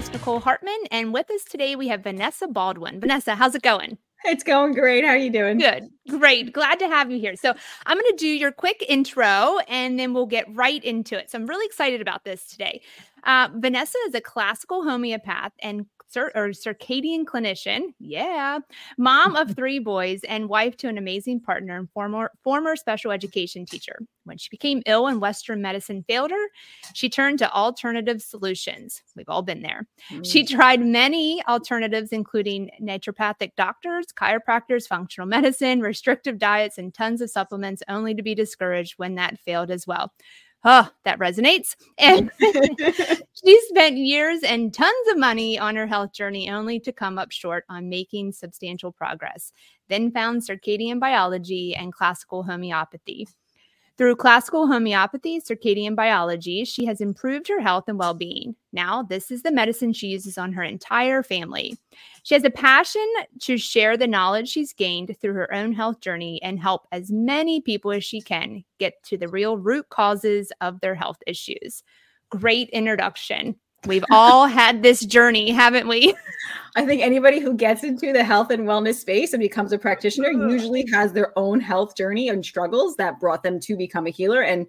[0.00, 3.00] Host, Nicole Hartman, and with us today we have Vanessa Baldwin.
[3.00, 3.98] Vanessa, how's it going?
[4.24, 5.04] It's going great.
[5.04, 5.58] How are you doing?
[5.58, 5.90] Good.
[6.08, 6.54] Great.
[6.54, 7.36] Glad to have you here.
[7.36, 7.52] So,
[7.84, 11.30] I'm going to do your quick intro and then we'll get right into it.
[11.30, 12.80] So, I'm really excited about this today.
[13.24, 17.94] Uh, Vanessa is a classical homeopath and cir- or circadian clinician.
[17.98, 18.58] Yeah.
[18.98, 23.64] Mom of three boys and wife to an amazing partner and former former special education
[23.64, 24.00] teacher.
[24.24, 26.46] When she became ill and Western medicine failed her,
[26.94, 29.02] she turned to alternative solutions.
[29.16, 29.88] We've all been there.
[30.22, 30.48] She mm.
[30.48, 37.82] tried many alternatives, including naturopathic doctors, chiropractors, functional medicine, restrictive diets, and tons of supplements,
[37.88, 40.12] only to be discouraged when that failed as well.
[40.64, 41.74] Oh, that resonates.
[41.98, 47.18] And she spent years and tons of money on her health journey only to come
[47.18, 49.52] up short on making substantial progress.
[49.88, 53.26] Then found circadian biology and classical homeopathy.
[54.00, 58.56] Through classical homeopathy, circadian biology, she has improved her health and well being.
[58.72, 61.76] Now, this is the medicine she uses on her entire family.
[62.22, 63.06] She has a passion
[63.40, 67.60] to share the knowledge she's gained through her own health journey and help as many
[67.60, 71.82] people as she can get to the real root causes of their health issues.
[72.30, 73.54] Great introduction.
[73.86, 76.14] We've all had this journey, haven't we?
[76.76, 80.30] I think anybody who gets into the health and wellness space and becomes a practitioner
[80.30, 84.42] usually has their own health journey and struggles that brought them to become a healer
[84.42, 84.66] and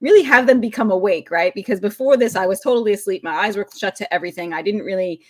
[0.00, 1.54] really have them become awake, right?
[1.54, 3.22] Because before this, I was totally asleep.
[3.22, 4.52] My eyes were shut to everything.
[4.52, 5.20] I didn't really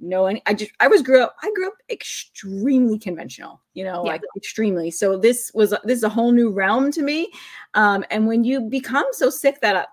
[0.00, 0.42] know any.
[0.46, 4.12] I just, I was grew up, I grew up extremely conventional, you know, Yeah.
[4.12, 4.90] like extremely.
[4.90, 7.30] So this was, this is a whole new realm to me.
[7.74, 9.86] Um, and when you become so sick that, uh,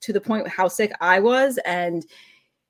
[0.00, 2.04] to the point how sick I was, and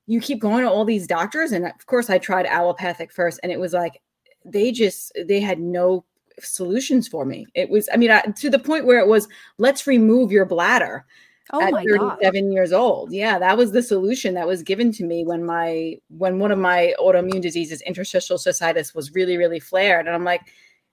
[0.09, 3.53] you keep going to all these doctors and of course i tried allopathic first and
[3.53, 4.01] it was like
[4.45, 6.05] they just they had no
[6.41, 7.47] solutions for me.
[7.55, 11.05] It was i mean I, to the point where it was let's remove your bladder
[11.51, 12.19] Oh at my God.
[12.21, 13.13] 37 years old.
[13.13, 16.59] Yeah that was the solution that was given to me when my when one of
[16.59, 20.43] my autoimmune diseases interstitial cystitis was really really flared and i'm like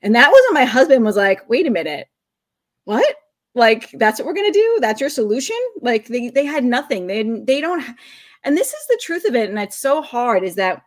[0.01, 2.07] and that was when my husband was like wait a minute.
[2.85, 3.15] What?
[3.53, 4.77] Like that's what we're going to do?
[4.81, 5.55] That's your solution?
[5.81, 7.07] Like they, they had nothing.
[7.07, 7.83] They didn't- they don't
[8.45, 10.83] and this is the truth of it and it's so hard is that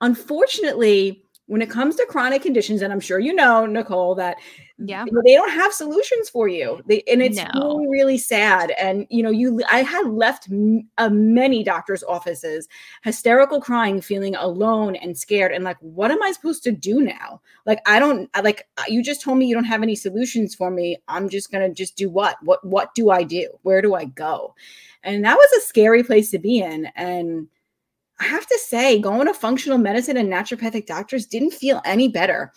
[0.00, 4.36] unfortunately when it comes to chronic conditions and i'm sure you know nicole that
[4.84, 5.04] Yeah.
[5.24, 6.82] they don't have solutions for you.
[6.86, 7.78] They, and it's No.
[7.78, 8.72] really, really sad.
[8.72, 12.68] And, you know, you, I had left m- uh, many doctors' offices
[13.02, 15.52] hysterical crying, feeling alone and scared.
[15.52, 17.40] And like, what am I supposed to do now?
[17.66, 20.70] Like, I don't, like, uh, you just told me you don't have any solutions for
[20.70, 20.98] me.
[21.08, 22.36] I'm just to just do what?
[22.42, 23.48] What, what do I do?
[23.62, 24.54] Where do I go?
[25.02, 26.86] And that was a scary place to be in.
[26.96, 27.48] And,
[28.20, 32.52] I have to say, going to functional medicine and naturopathic doctors didn't feel any better.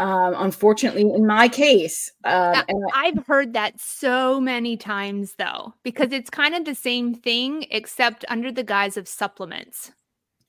[0.00, 6.10] Um, unfortunately, in my case, Uh, I- I've heard that so many times though, because
[6.12, 9.92] it's kind of the same thing except under the guise of supplements.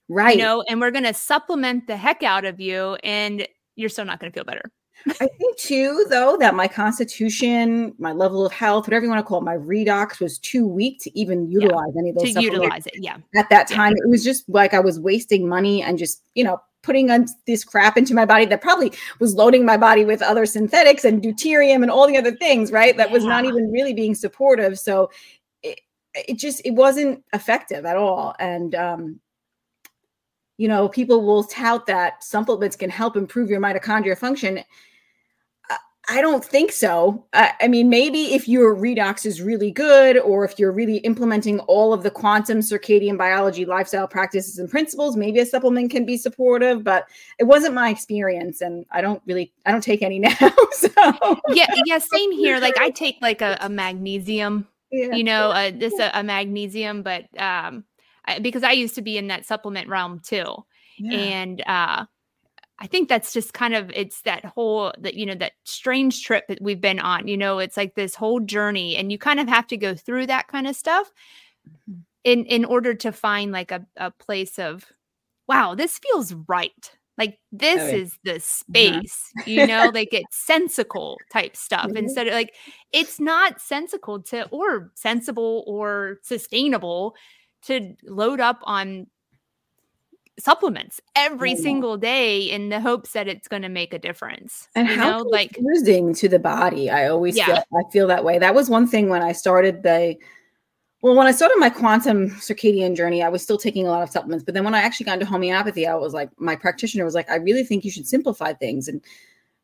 [0.08, 0.36] right.
[0.36, 3.46] You know, and we're going to supplement the heck out of you and
[3.76, 4.70] you're still not going to feel better.
[5.20, 9.28] I think too, though, that my constitution, my level of health, whatever you want to
[9.28, 12.86] call it, my redox was too weak to even utilize any of those To utilize
[12.86, 12.94] it.
[13.00, 13.16] Yeah.
[13.36, 13.76] at that Yeah.
[13.76, 13.92] time.
[13.96, 17.64] It was just like I was wasting money and just, you know, putting on this
[17.64, 21.82] crap into my body that probably was loading my body with other synthetics and deuterium
[21.82, 22.96] and all the other things, right?
[22.96, 24.78] That was not even really being supportive.
[24.78, 25.10] So
[25.62, 25.80] it,
[26.14, 28.34] it just it wasn't effective at all.
[28.38, 29.20] And um,
[30.58, 34.60] you know, people will tout that supplements can help improve your mitochondria function.
[36.08, 37.24] I- don't think so.
[37.32, 41.60] I, I mean, maybe if your redox is really good, or if you're really implementing
[41.60, 46.16] all of the quantum circadian biology lifestyle practices and principles, maybe a supplement can be
[46.16, 46.82] supportive.
[46.84, 47.06] But
[47.38, 50.34] it wasn't my experience, and I don't really, I don't take any now.
[50.72, 50.88] so
[51.48, 51.72] Yeah.
[51.86, 51.98] Yeah.
[51.98, 52.58] Same here.
[52.58, 55.14] Like I take like a, a magnesium yeah.
[55.14, 57.84] you know uh, this a, a magnesium but um
[58.26, 60.54] I, because i used to be in that supplement realm too
[60.98, 61.18] Yeah.
[61.18, 62.04] and uh
[62.82, 66.44] i think that's just kind of it's that whole that you know that strange trip
[66.48, 69.48] that we've been on you know it's like this whole journey and you kind of
[69.48, 71.10] have to go through that kind of stuff
[71.68, 72.00] Mm-hmm.
[72.24, 74.84] in in order to find like a, a place of
[75.46, 78.02] wow this feels right like this Oh, yeah.
[78.02, 81.96] is the space you know like it's sensical type stuff Mhm.
[81.98, 82.54] instead of like
[82.92, 87.14] it's not sensical to or sensible or sustainable
[87.66, 89.06] to load up on
[90.38, 91.56] supplements every Yeah.
[91.60, 95.18] single day in the hopes that it's going to make a difference and you how
[95.18, 97.46] know like confusing to the body i always Yeah.
[97.46, 100.16] feel i feel that way that was one thing when i started the
[101.02, 104.08] well when i started my quantum circadian journey i was still taking a lot of
[104.08, 107.14] supplements but then when i actually got into homeopathy i was like my practitioner was
[107.14, 109.02] like i really think you should simplify things and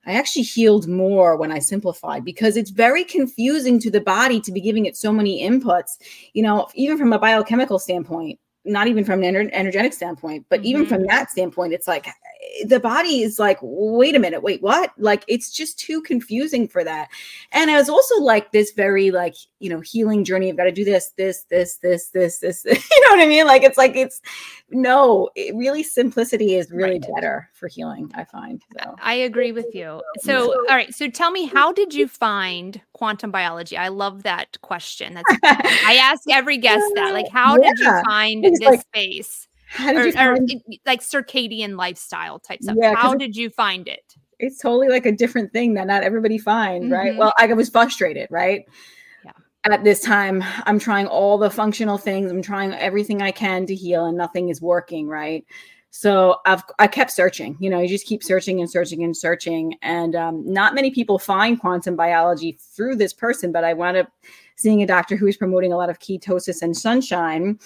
[0.05, 4.53] i actually healed more when i simplified because it's very confusing to the body to
[4.53, 5.93] be giving it so many inputs
[6.35, 8.39] you know even from a biochemical standpoint
[8.69, 10.89] not even from an ener- energetic standpoint but even Mhm.
[10.89, 12.07] from that standpoint it's like
[12.67, 16.83] the body is like wait a minute wait what like it's just too confusing for
[16.83, 17.09] that
[17.53, 20.73] and it was also like this very like you know healing journey i've got to
[20.73, 23.95] do this this this this this this you know what i mean like it's like
[23.97, 24.21] it's
[24.71, 27.07] no it really simplicity is really Right.
[27.15, 30.03] better for healing i find so I agree with you.
[30.21, 30.95] So, all right.
[30.95, 33.77] So, tell me, how did you find quantum biology?
[33.77, 35.15] I love that question.
[35.15, 37.13] That's I ask every guest that.
[37.13, 40.81] Like, how did you find It's this like, space, how did or, you find it-
[40.87, 42.77] like circadian lifestyle type stuff?
[42.81, 44.17] Yeah, how did you find it?
[44.39, 47.13] it's totally like a different thing that not everybody finds, right?
[47.13, 47.19] Mhm.
[47.19, 48.65] Well, I was frustrated, right?
[49.25, 49.33] Yeah.
[49.65, 52.31] At this time, I'm trying all the functional things.
[52.31, 55.45] I'm trying everything I can to heal, and nothing is working, right?
[55.91, 57.57] So I've I kept searching.
[57.59, 61.19] You know, you just keep searching and searching and searching, and um, not many people
[61.19, 63.51] find quantum biology through this person.
[63.51, 64.13] But I wound up
[64.59, 67.59] seeing a doctor who was promoting a lot of ketosis and sunshine,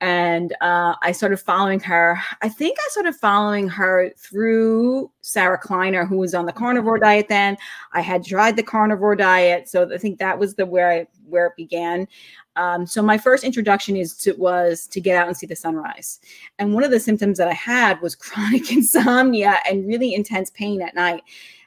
[0.00, 2.18] and uh, I started following her.
[2.42, 7.28] I think I started following her through Sarah Kleiner, who was on the carnivore diet
[7.28, 7.56] then.
[7.92, 11.46] I had tried the carnivore diet, so I think that was the where I, where
[11.46, 12.08] it began.
[12.56, 16.20] Um, so my first introduction is to was to get out and see the sunrise.
[16.58, 20.82] And one of the symptoms that I had was chronic insomnia and really intense pain
[20.82, 21.22] at night.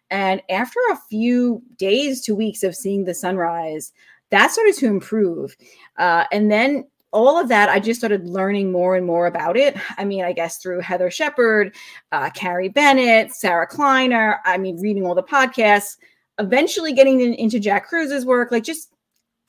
[0.10, 3.94] And after a few days to weeks of seeing the sunrise,
[4.34, 5.56] that started to improve.
[5.98, 9.78] Uh, and then all of that, I just started learning more and more about it.
[9.98, 11.76] I mean, I guess through Heather Shepard,
[12.12, 15.98] uh, Carrie Bennett, Sarah Kleiner, I mean, reading all the podcasts,
[16.40, 18.90] eventually getting in- into Jack Kruse's work, like just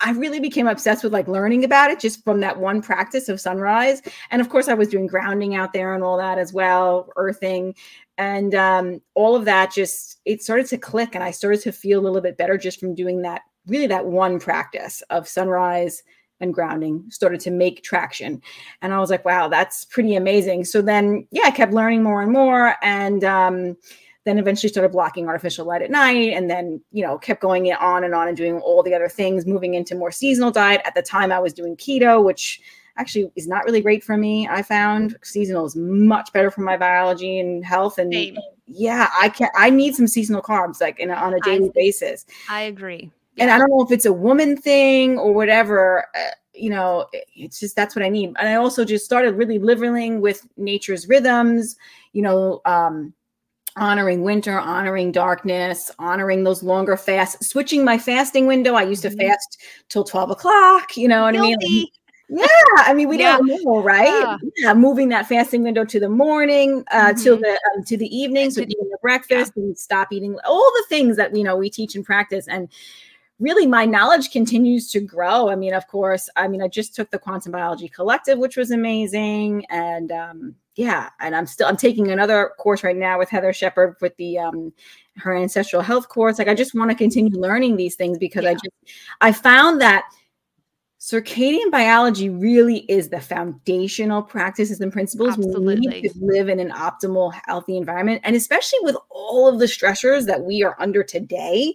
[0.01, 3.41] I really became obsessed with like learning about it just from that one practice of
[3.41, 4.03] sunrise.
[4.31, 7.75] And of course, I was doing grounding out there and all that as well, earthing.
[8.19, 11.15] And um, all of that just, it started to click.
[11.15, 14.07] And I started to feel a little bit better just from doing that, really that
[14.07, 16.03] one practice of sunrise
[16.41, 18.43] and grounding started to make traction.
[18.83, 20.65] And I was like, wow, that's pretty amazing.
[20.65, 22.75] So then, yeah, I kept learning more and more.
[22.83, 23.77] And, um,
[24.25, 28.05] then eventually started blocking artificial light at night and then you know kept going on
[28.05, 31.03] and on and doing all the other things moving into more seasonal diet at the
[31.03, 32.59] time i was doing keto which
[32.97, 34.47] actually is not really great for me.
[34.49, 37.99] I found seasonal is much better for my biology and health.
[37.99, 38.39] And Same.
[38.67, 39.53] yeah, I can't.
[39.57, 42.27] I need some seasonal carbs like in a, on a daily basis.
[42.49, 43.11] I agree.
[43.39, 46.07] And I don't know if it's a woman thing or whatever.
[46.15, 48.29] Uh, you know, it- it's just that's what I need.
[48.39, 51.77] And I also just started really living with nature's rhythms.
[52.13, 53.13] You know, um,
[53.77, 58.75] honoring winter, honoring darkness, honoring those longer fasts, switching my fasting window.
[58.75, 59.19] I used to Mhm.
[59.27, 61.87] fast till 12 o'clock, you know what I mean?
[62.31, 63.37] Yeah, I mean, we Yeah.
[63.37, 64.09] don't know, right?
[64.09, 64.37] Yeah.
[64.57, 64.75] Yeah.
[64.75, 67.43] moving that fasting window to the morning, uh, till Mhm.
[67.43, 71.19] the um, to the evening, so eating the breakfast and stop eating all the things
[71.19, 72.49] that you know we teach and practice.
[72.49, 72.71] And
[73.39, 75.49] really, my knowledge continues to grow.
[75.49, 78.71] I mean, of course, I mean, I just took the Quantum Biology Collective, which was
[78.71, 83.53] amazing, and um, yeah, and I'm still I'm taking another course right now with Heather
[83.53, 84.73] Shepard with the um,
[85.17, 86.39] her ancestral health course.
[86.39, 90.05] Like, I just want to continue learning these things because I just I found that
[91.01, 96.71] circadian biology really is the foundational practices and principles we need to live in an
[96.71, 101.75] optimal healthy environment and especially with all of the stressors that we are under today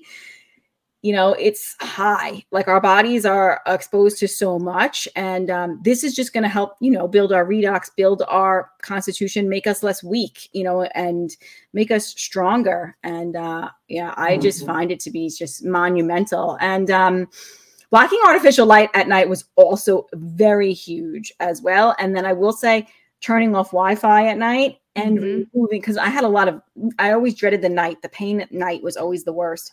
[1.01, 2.43] you know it's high.
[2.51, 6.49] Like our bodies are exposed to so much and um, this is just going to
[6.49, 10.81] help you know build our redox build our constitution make us less weak you know
[10.95, 11.37] and
[11.73, 12.97] make us stronger.
[13.03, 16.57] And uh, yeah i just find it to be just monumental.
[16.59, 17.27] And um,
[17.91, 21.95] blocking artificial light at night was also very huge as well.
[21.99, 22.87] And then i will say
[23.21, 25.47] turning off wi-fi at night and Mhm.
[25.53, 26.61] removing because i had a lot of
[26.97, 28.01] i always dreaded the night.
[28.01, 29.71] The pain at night was always the worst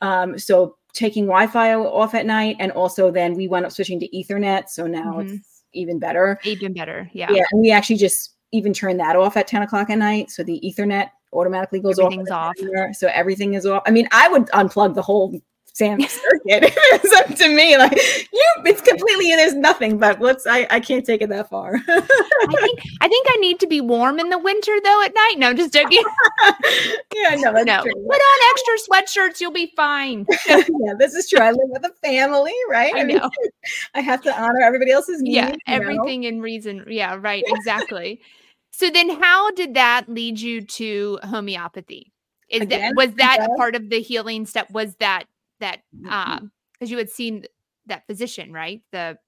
[0.00, 4.08] um, so taking wi-fi off at night and also then we went up switching to
[4.08, 5.36] ethernet so now Mhm.
[5.38, 7.08] it's even better Even better.
[7.12, 7.30] Yeah.
[7.30, 10.42] yeah and we actually just even turn that off at 10 o'clock at night so
[10.42, 12.14] the ethernet automatically goes off.
[12.32, 12.54] off
[12.94, 15.38] so everything is off i mean i would unplug the whole
[15.78, 16.42] Sam circuit.
[16.74, 17.78] it's up to me.
[17.78, 19.96] Like you, it's completely and there's nothing.
[19.96, 20.44] But let's.
[20.44, 21.76] I I can't take it that far.
[21.88, 22.00] I
[22.60, 25.34] think I think I need to be warm in the winter though at night.
[25.38, 26.02] No, just joking.
[27.14, 27.82] yeah, no, no.
[27.82, 27.92] true.
[27.92, 30.26] Put on extra sweatshirts, you'll be fine.
[30.48, 31.38] yeah, this is true.
[31.38, 32.94] I live with a family, right?
[32.96, 33.30] I mean, know.
[33.94, 35.36] I have to honor everybody else's needs.
[35.36, 35.58] yeah, you know?
[35.66, 36.86] everything in reason.
[36.88, 38.20] Yeah, right, exactly.
[38.72, 42.12] so then how did that lead you to homeopathy?
[42.48, 44.70] Is Again, that was that a part of the healing step?
[44.70, 45.26] Was that
[45.60, 46.08] that Mm-hmm.
[46.08, 46.40] uh
[46.72, 47.44] because you had seen
[47.86, 48.82] that physician, right?
[48.92, 49.18] The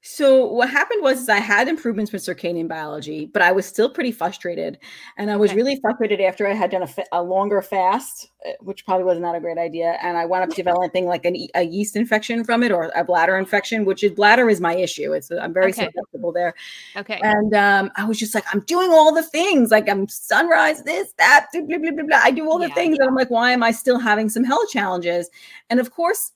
[0.00, 3.90] So what happened was is I had improvements with circadian biology, but I was still
[3.90, 4.78] pretty frustrated,
[5.16, 5.56] and I was Okay.
[5.56, 9.34] really frustrated after I had done a, a longer fast, uh, which probably was not
[9.34, 12.70] a great idea, and I wound up developing like an, a yeast infection from it
[12.70, 15.12] or a bladder infection, which is bladder is my issue.
[15.14, 15.88] It's I'm very Okay.
[15.88, 16.54] susceptible there,
[16.96, 17.18] okay.
[17.22, 21.12] and um, I was just like I'm doing all the things, like I'm sunrise this
[21.18, 22.04] that blah blah blah blah.
[22.04, 22.20] blah.
[22.22, 24.44] I do all the Yeah, things, and I'm like, why am I still having some
[24.44, 25.28] health challenges?
[25.70, 26.32] And of course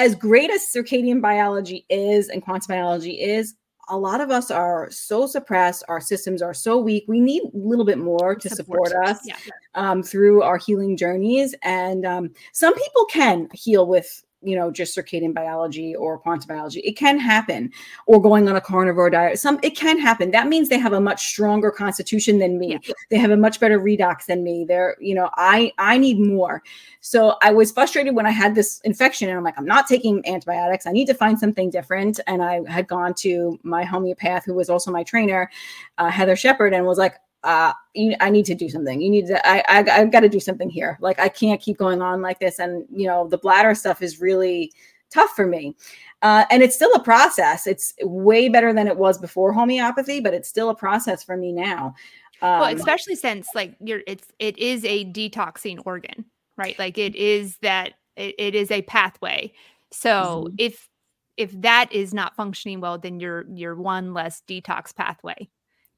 [0.00, 3.54] as great as circadian biology is and quantum biology is,
[3.90, 5.84] a lot of us are so suppressed.
[5.88, 7.04] Our systems are so weak.
[7.06, 9.36] We need a little bit more to support, us Yeah.
[9.74, 11.54] um, through our healing journeys.
[11.62, 16.80] And um, some people can heal with, you know, just circadian biology or quantum biology.
[16.80, 17.70] It can happen,
[18.06, 19.38] or going on a carnivore diet.
[19.38, 20.30] Some it can happen.
[20.30, 22.78] That means they have a much stronger constitution than me.
[22.82, 22.94] Yeah.
[23.10, 24.64] They have a much better redox than me.
[24.64, 26.62] They're, you know, I I need more.
[27.00, 30.26] So I was frustrated when I had this infection, and I'm like, I'm not taking
[30.26, 30.86] antibiotics.
[30.86, 32.20] I need to find something different.
[32.26, 35.50] And I had gone to my homeopath, who was also my trainer,
[35.98, 39.00] uh, Heather Shepard, and was like, uh, you, I need to do something.
[39.00, 40.98] You need to, I, I, I've got to do something here.
[41.00, 42.58] Like, I can't keep going on like this.
[42.58, 44.72] And, you know, the bladder stuff is really
[45.10, 45.74] tough for me.
[46.22, 47.66] Uh, and it's still a process.
[47.66, 51.52] It's way better than it was before homeopathy, but it's still a process for me
[51.52, 51.94] now.
[52.42, 56.24] Um, well, especially since like you're it's it is a detoxing organ,
[56.56, 56.78] right?
[56.78, 59.52] Like it is that it, it is a pathway.
[59.90, 60.54] So Mhm.
[60.58, 60.88] if
[61.36, 65.48] if that is not functioning well, then you're you're one less detox pathway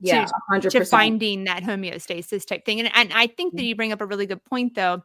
[0.02, 2.80] yeah, to- to finding that homeostasis type thing.
[2.80, 5.02] And and I think that you bring up a really good point though,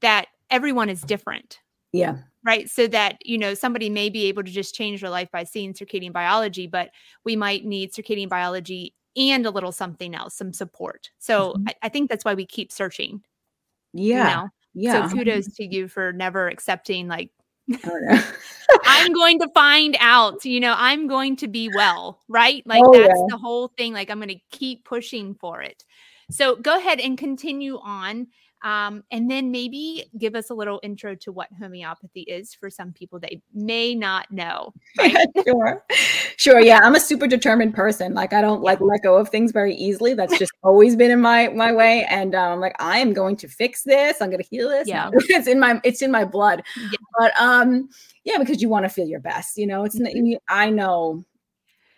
[0.00, 1.60] that everyone is different.
[1.92, 5.30] Yeah, right so that you know somebody may be able to just change their life
[5.32, 6.90] by seeing circadian biology but
[7.24, 11.64] we might need circadian biology and a little something else some support so Mhm.
[11.68, 13.22] I, I think that's why we keep searching
[13.94, 15.08] yeah, you know yeah.
[15.08, 17.45] so kudos to you for never accepting like I don't know.
[18.84, 22.62] i'm going to find out you know i'm going to be well right?
[22.66, 23.24] Like Oh, that's yeah.
[23.28, 25.84] the whole thing like i'm going to keep pushing for it.
[26.30, 28.26] So go ahead and continue on
[28.66, 32.92] um, and then maybe give us a little intro to what homeopathy is for some
[32.92, 35.14] people that may not know right
[35.46, 35.84] sure
[36.36, 39.52] sure yeah i'm a super determined person like i don't like let go of things
[39.52, 42.98] very easily that's just always been in my my way and um I'm like i
[42.98, 45.10] am going to fix this i'm going to heal this Yeah.
[45.28, 46.98] It's in my it's in my blood Yeah.
[47.18, 47.88] but um
[48.24, 50.38] yeah because you want to feel your best you know it's Mhm.
[50.48, 51.24] i know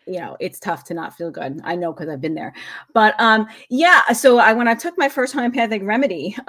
[0.08, 1.60] you know it's tough to not feel good.
[1.64, 2.52] I know because i've been there.
[2.94, 6.36] But um yeah so i when i took my first homeopathic remedy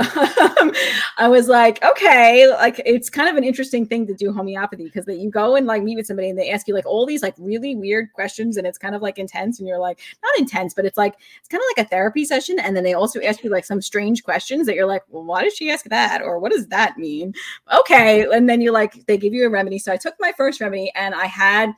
[1.17, 5.05] i was like okay like it's kind of an interesting thing to do homeopathy because
[5.05, 7.21] that you go and like meet with somebody and they ask you like all these
[7.21, 10.73] like really weird questions and it's kind of like intense and you're like not intense
[10.73, 13.43] but it's like it's kind of like a therapy session and then they also ask
[13.43, 16.21] you like some strange questions that you're like well why did she ask that?
[16.21, 17.33] Or what does that mean?
[17.73, 19.79] Okay and then you like they give you a remedy.
[19.79, 21.73] So i took my first remedy and i had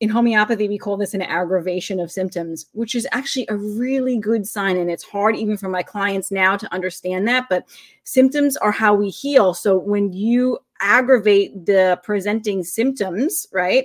[0.00, 4.46] in homeopathy, we call this an aggravation of symptoms, which is actually a really good
[4.46, 4.78] sign.
[4.78, 7.46] And it's hard even for my clients now to understand that.
[7.50, 7.66] But
[8.04, 9.52] symptoms are how we heal.
[9.52, 13.84] So when you aggravate the presenting symptoms, right?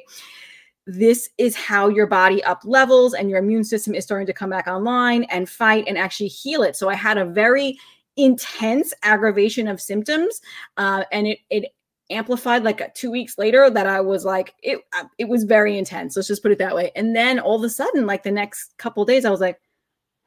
[0.88, 4.50] This is how your body up levels and your immune system is starting to come
[4.50, 6.78] back online and fight and actually heal it.
[6.78, 7.78] So I had a very
[8.16, 10.40] intense aggravation of symptoms
[10.78, 11.66] uh, and it, it
[12.10, 16.16] amplified like two weeks later that I was like it uh, it was very intense.
[16.16, 16.92] Let's just put it that way.
[16.96, 19.60] And then all of a sudden, like the next couple days, I was like,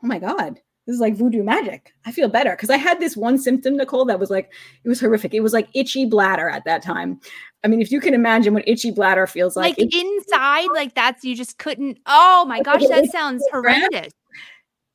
[0.02, 1.92] oh my god, this is like voodoo magic.
[2.06, 4.50] I feel better because I had this one symptom, Nicole, that was like
[4.84, 5.34] it was horrific.
[5.34, 7.20] It was like itchy bladder at that time.
[7.62, 11.24] I mean, if you can imagine what itchy bladder feels like, like inside, like that's
[11.24, 11.98] you just couldn't.
[12.06, 14.12] Oh my gosh, that sounds horrendous.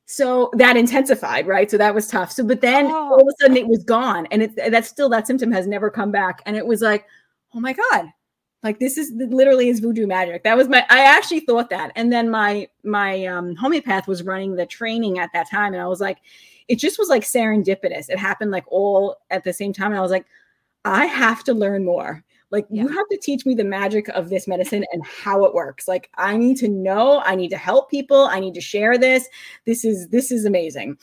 [0.06, 1.70] So that intensified, right?
[1.70, 2.30] So that was tough.
[2.30, 3.12] So, but then oh.
[3.12, 5.90] all of a sudden it was gone, and it that's still that symptom has never
[5.90, 7.06] come back, and it was like,
[7.54, 8.06] oh my god,
[8.62, 10.44] like this is literally is voodoo magic.
[10.44, 10.84] That was my.
[10.90, 15.30] I actually thought that, and then my my um, homeopath was running the training at
[15.32, 16.18] that time, and I was like,
[16.68, 18.10] it just was like serendipitous.
[18.10, 20.26] It happened like all at the same time, and I was like,
[20.84, 22.24] I have to learn more.
[22.54, 22.82] Like yeah.
[22.82, 25.88] you have to teach me the magic of this medicine and how it works.
[25.88, 29.28] Like I need to know, I need to help people, I need to share this.
[29.66, 30.96] This is this is amazing.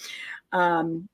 [0.53, 1.09] Um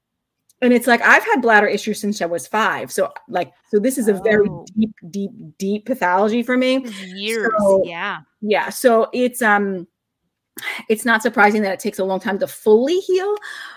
[0.62, 2.92] and it's like I've had bladder issues since I was 5.
[2.92, 4.64] So like so this is a very oh.
[4.78, 6.86] deep deep deep pathology for me.
[7.16, 7.52] Years.
[7.58, 8.20] So, yeah.
[8.40, 9.88] Yeah, so it's um
[10.90, 13.36] it's not surprising that it takes a long time to fully heal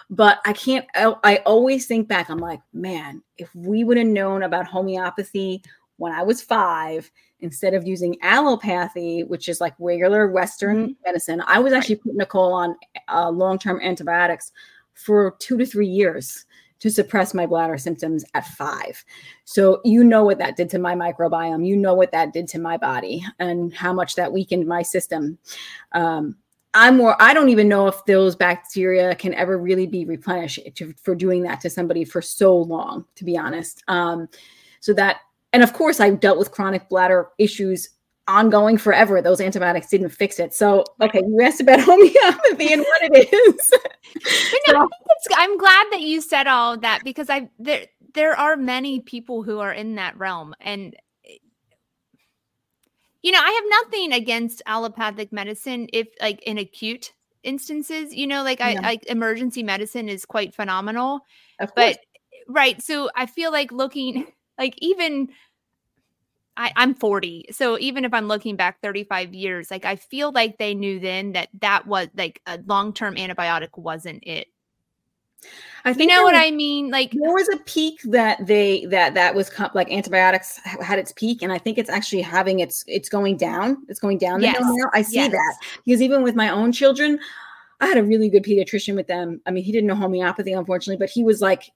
[0.09, 4.07] but i can't I, I, always think back i'm like man if we would have
[4.07, 5.63] known about homeopathy
[6.01, 10.93] when I was five, instead of using allopathy, which is like regular Western mm-hmm.
[11.05, 12.03] medicine, I was actually right.
[12.05, 12.75] putting Nicole on
[13.09, 14.51] uh, long term antibiotics
[14.95, 16.47] for two to three years
[16.79, 19.05] to suppress my bladder symptoms at five.
[19.45, 21.67] So, you know what that did to my microbiome.
[21.67, 25.37] You know what that did to my body and how much that weakened my system.
[25.93, 26.37] Um,
[26.73, 30.95] I'm more, I don't even know if those bacteria can ever really be replenished to,
[31.03, 33.83] for doing that to somebody for so long, to be honest.
[33.89, 34.29] Um,
[34.81, 35.19] so that
[35.53, 37.89] and of course, I've dealt with chronic bladder issues
[38.29, 39.21] ongoing forever.
[39.21, 40.55] Those antibiotics didn't fix it.
[40.55, 43.73] So, okay, you asked about homeopathy and what it is.
[44.69, 44.89] no,
[45.35, 49.59] I'm glad that you said all that because I there there are many people who
[49.59, 50.95] are in that realm, and
[53.23, 58.43] you know, I have nothing against allopathic medicine if like in acute instances, you know,
[58.43, 61.21] like I like emergency medicine is quite phenomenal.
[61.75, 61.99] But
[62.49, 64.27] right, so I feel like looking
[64.61, 65.31] like even
[66.57, 67.47] I, I'm 40.
[67.51, 71.33] So even if I'm looking back 35 years, like I feel like they knew then
[71.33, 74.49] that that was like a long term antibiotic wasn't it.
[75.87, 76.91] I think you know what was, I mean.
[76.91, 81.41] Like there was a peak that they that that was like antibiotics had its peak,
[81.41, 83.79] and I think it's actually having its it's going down.
[83.89, 84.61] It's going down yes.
[84.61, 84.91] now.
[84.93, 85.33] I see yes.
[85.33, 87.19] that because even with my own children,
[87.81, 89.41] I had a really good pediatrician with them.
[89.47, 91.73] I mean, he didn't know homeopathy, unfortunately, but he was like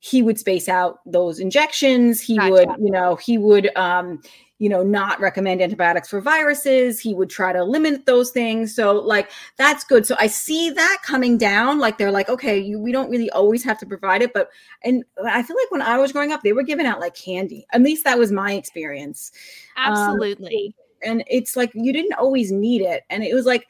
[0.00, 2.20] he would space out those injections.
[2.20, 2.50] He gotcha.
[2.50, 4.20] would you know he would um
[4.58, 6.98] you know not recommend antibiotics for viruses.
[6.98, 8.74] He would try to limit those things.
[8.74, 10.06] So like that's good.
[10.06, 11.78] So i see that coming down.
[11.78, 14.32] Like they're like okay you, we don't really always have to provide it.
[14.32, 14.48] But
[14.82, 17.66] and i feel like when i was growing up they were giving out like candy.
[17.72, 19.32] At least that was my experience.
[19.76, 20.74] Um, absolutely.
[21.04, 23.04] um, and it's like you didn't always need it.
[23.10, 23.66] And it was like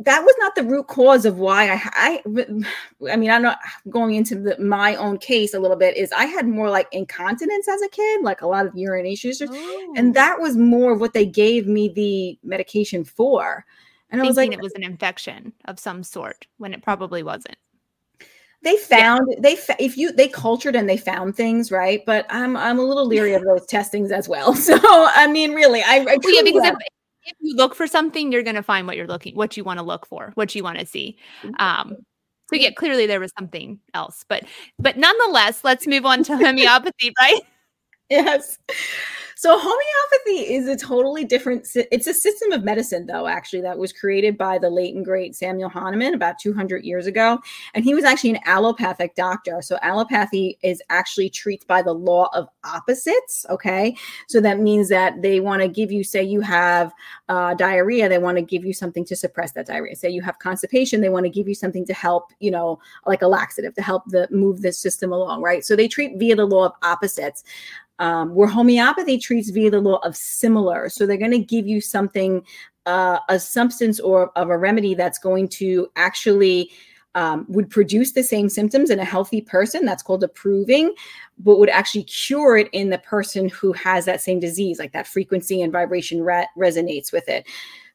[0.00, 2.22] that was not the root cause of why I, I,
[3.10, 5.96] I mean, I'm not going into the, my own case a little bit.
[5.96, 9.48] Is I had more like incontinence as a kid, like a lot of urination issues,
[9.50, 9.94] oh.
[9.96, 13.64] and that was more of what they gave me the medication for.
[14.10, 17.22] And Thinking I was like, it was an infection of some sort when it probably
[17.22, 17.56] wasn't.
[18.62, 19.40] They found yeah.
[19.40, 23.06] they if you they cultured and they found things right, but I'm I'm a little
[23.06, 24.54] leery of those testings as well.
[24.66, 26.74] So I mean, really, I, I well, yeah because if,
[27.26, 29.78] if you look for something, you're going to find what you're looking, what you want
[29.78, 31.18] to look for, what you want to see.
[31.58, 31.96] Um,
[32.48, 34.44] so yeah, clearly there was something else, but
[34.78, 37.40] but nonetheless, let's move on to homeopathy, right?
[38.08, 38.58] Yes.
[39.38, 41.68] So homeopathy is a totally different.
[41.74, 43.26] It's a system of medicine, though.
[43.26, 47.38] Actually, that was created by the late and great Samuel Hahnemann about 200 years ago,
[47.74, 49.60] and he was actually an allopathic doctor.
[49.60, 53.44] So allopathy is actually treats by the law of opposites.
[53.50, 53.94] Okay,
[54.26, 56.94] so that means that they want to give you, say, you have
[57.28, 59.96] uh, diarrhea, they want to give you something to suppress that diarrhea.
[59.96, 63.20] Say you have constipation, they want to give you something to help, you know, like
[63.20, 65.62] a laxative to help the move the system along, right?
[65.62, 67.44] So they treat via the law of opposites
[67.98, 70.88] um, where homeopathy treats via the law of similar.
[70.88, 72.42] So they're going to give you something,
[72.86, 76.70] uh, a substance or of a remedy that's going to actually
[77.16, 79.86] um, would produce the same symptoms in a healthy person.
[79.86, 80.94] That's called a proving,
[81.38, 85.06] but would actually cure it in the person who has that same disease, like that
[85.06, 87.46] frequency and vibration re- resonates with it.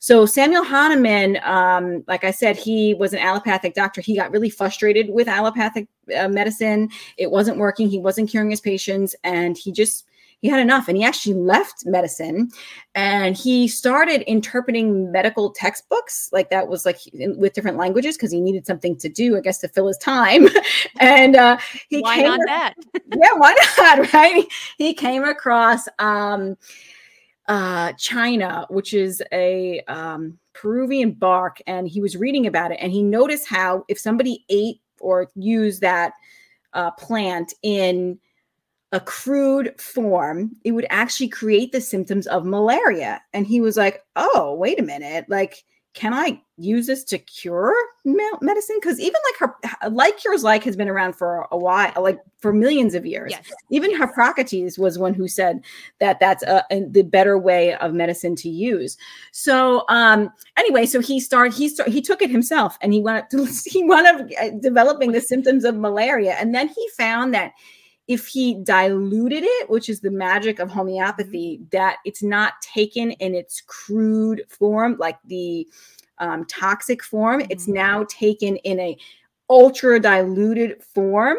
[0.01, 4.01] So Samuel Hahnemann, um, like I said, he was an allopathic doctor.
[4.01, 5.87] He got really frustrated with allopathic
[6.17, 6.89] uh, medicine.
[7.17, 7.87] It wasn't working.
[7.87, 10.07] He wasn't curing his patients, and he just
[10.41, 12.49] he had enough and he actually left medicine
[12.95, 18.31] and he started interpreting medical textbooks like that was like in, with different languages because
[18.31, 20.47] he needed something to do i guess to fill his time
[20.99, 21.57] and uh
[21.89, 22.73] he why came not that
[23.15, 24.45] yeah why not right
[24.79, 26.57] he came across um
[27.51, 32.93] uh, China, which is a um, Peruvian bark, and he was reading about it, and
[32.93, 36.13] he noticed how if somebody ate or used that
[36.71, 38.17] uh, plant in
[38.93, 43.21] a crude form, it would actually create the symptoms of malaria.
[43.33, 45.25] And he was like, "Oh, wait a minute!
[45.27, 47.73] Like, can I use this to cure
[48.05, 48.77] medicine?
[48.81, 52.53] Because even like her, like cures like has been around for a while, like for
[52.53, 53.31] millions of years.
[53.31, 53.51] Yes.
[53.69, 55.63] Even Hippocrates was one who said
[55.99, 58.97] that that's a, a, the better way of medicine to use.
[59.31, 61.53] So um, anyway, so he started.
[61.53, 61.93] He started.
[61.93, 65.63] He took it himself, and he went to he wound up uh, developing the symptoms
[65.63, 67.53] of malaria, and then he found that
[68.11, 71.65] if he diluted it, which is the magic of homeopathy, mm-hmm.
[71.71, 75.67] that it's not taken in its crude form, like the
[76.21, 77.51] um, toxic form, mm-hmm.
[77.51, 78.97] it's now taken in a
[79.49, 81.37] ultra diluted form.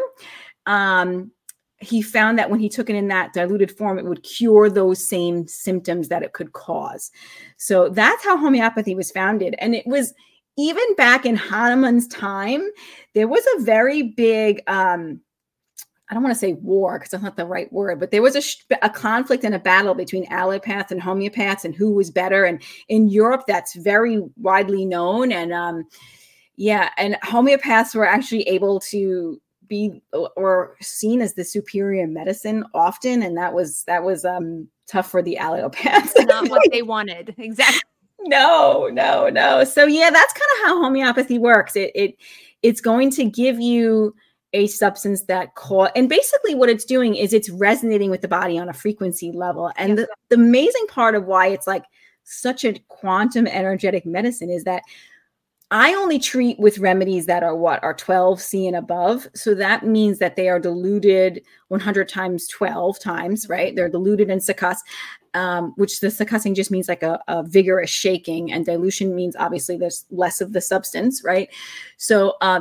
[0.66, 1.32] Um,
[1.80, 5.04] he found that when he took it in that diluted form, it would cure those
[5.08, 7.10] same symptoms that it could cause.
[7.56, 9.56] So that's how homeopathy was founded.
[9.58, 10.14] And it was
[10.56, 12.68] even back in Hahnemann's time,
[13.14, 15.20] there was a very big um,
[16.10, 18.36] I don't want to say war because that's not the right word, but there was
[18.36, 22.44] a, a conflict and a battle between allopaths and homeopaths and who was better.
[22.44, 25.32] And in Europe, that's very widely known.
[25.32, 25.84] And um,
[26.56, 30.02] yeah, and homeopaths were actually able to be
[30.36, 35.22] or seen as the superior medicine often, and that was that was um, tough for
[35.22, 36.12] the allopaths.
[36.26, 37.80] Not what they wanted, exactly.
[38.20, 39.64] No, no, no.
[39.64, 41.74] So yeah, that's kind of how homeopathy works.
[41.74, 42.16] It it
[42.62, 44.14] it's going to give you
[44.52, 48.58] a substance that cause and basically what it's doing is it's resonating with the body
[48.58, 51.84] on a frequency level and the, the amazing part of why it's like
[52.24, 54.82] such a quantum energetic medicine is that
[55.72, 59.26] I only treat with remedies that are what are 12 C and above.
[59.34, 63.74] So that means that they are diluted 100 times 12 times, right?
[63.74, 64.76] They're diluted in succuss,
[65.32, 69.78] um, which the succussing just means like a, a, vigorous shaking, and dilution means obviously
[69.78, 71.48] there's less of the substance, right?
[71.96, 72.60] So uh,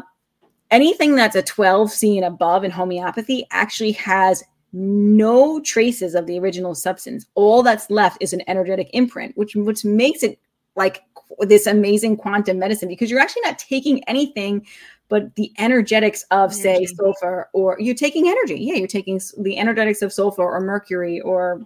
[0.71, 6.73] anything that's a 12C and above in homeopathy actually has no traces of the original
[6.73, 7.25] substance.
[7.35, 10.39] All that's left is an energetic imprint, which which makes it
[10.75, 11.03] like
[11.39, 14.65] this amazing quantum medicine because you're actually not taking anything
[15.09, 16.61] but the energetics of energy.
[16.61, 18.55] say sulfur or you're taking energy.
[18.57, 21.61] Yeah, you're taking the energetics of sulfur or mercury or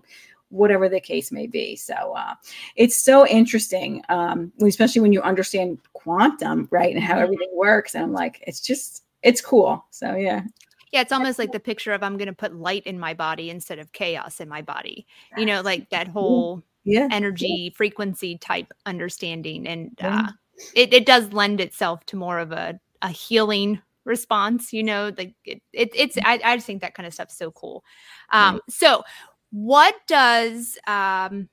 [0.50, 1.76] whatever the case may be.
[1.76, 2.34] So uh,
[2.76, 7.24] it's so interesting, um, especially when you understand quantum, right, and how mm-hmm.
[7.24, 7.96] everything works.
[7.96, 9.84] And I'm like, it's just, it's cool.
[9.90, 10.44] So yeah.
[10.92, 13.50] Yeah, it's almost like the picture of I'm going to put light in my body
[13.50, 15.06] instead of chaos in my body.
[15.36, 17.10] You know, like that whole yeah.
[17.12, 17.76] energy yeah.
[17.76, 20.32] frequency type understanding, and uh,
[20.74, 24.72] it it does lend itself to more of a a healing response.
[24.72, 27.52] You know, like it, it it's I, I just think that kind of stuff's so
[27.52, 27.84] cool.
[28.32, 29.04] Um, so
[29.52, 31.50] what does um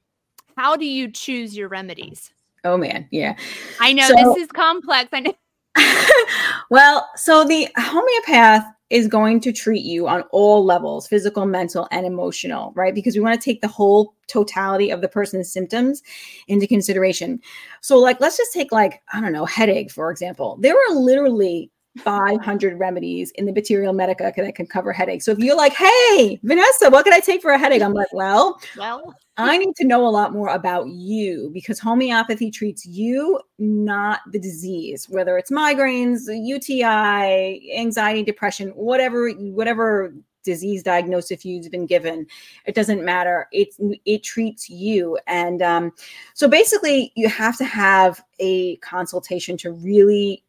[0.57, 2.31] how do you choose your remedies?
[2.65, 3.37] Oh man, yeah.
[3.81, 5.11] I know so, this is complex.
[5.13, 5.35] I know.
[6.71, 12.05] well, so the homeopath is going to treat you on all levels physical, mental, and
[12.05, 12.95] emotional, right?
[12.95, 16.03] Because we want to take the whole totality of the person's symptoms
[16.47, 17.41] into consideration.
[17.81, 20.59] So, like, let's just take, like, I don't know, headache, for example.
[20.61, 25.25] There are literally 500 remedies in the Materia Medica that can cover headaches.
[25.25, 27.83] So if you're like, hey, Vanessa, what can I take for a headache?
[27.83, 32.51] I'm like, well, well, I need to know a lot more about you because homeopathy
[32.51, 41.45] treats you, not the disease, whether it's migraines, UTI, anxiety, depression, whatever, whatever disease diagnosis
[41.45, 42.27] you've been given.
[42.67, 43.49] It doesn't matter.
[43.53, 45.19] It's it treats you.
[45.27, 45.93] And um,
[46.35, 50.45] so basically, you have to have a consultation to really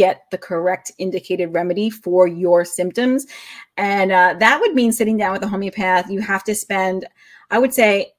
[0.00, 3.26] get the correct indicated remedy for your symptoms.
[3.76, 6.10] And uh, that would mean sitting down with a homeopath.
[6.10, 7.06] You have to spend,
[7.50, 8.12] I would say,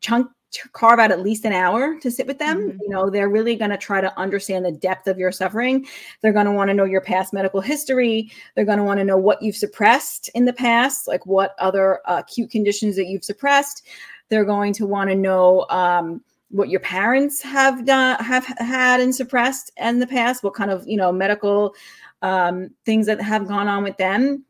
[0.00, 0.28] chunk
[0.70, 2.58] carve out at least an hour to sit with them.
[2.58, 2.78] Mm-hmm.
[2.82, 5.88] You know, they're really going to try to understand the depth of your suffering.
[6.22, 8.30] They're going to want to know your past medical history.
[8.54, 11.98] They're going to want to know what you've suppressed in the past, like what other
[12.08, 13.84] uh, acute conditions that you've suppressed.
[14.28, 16.22] They're going to want to know um,
[16.54, 20.44] what your parents have done, have had and suppressed in the past.
[20.44, 21.74] What kind of you know medical
[22.22, 24.44] um, things that have gone on with them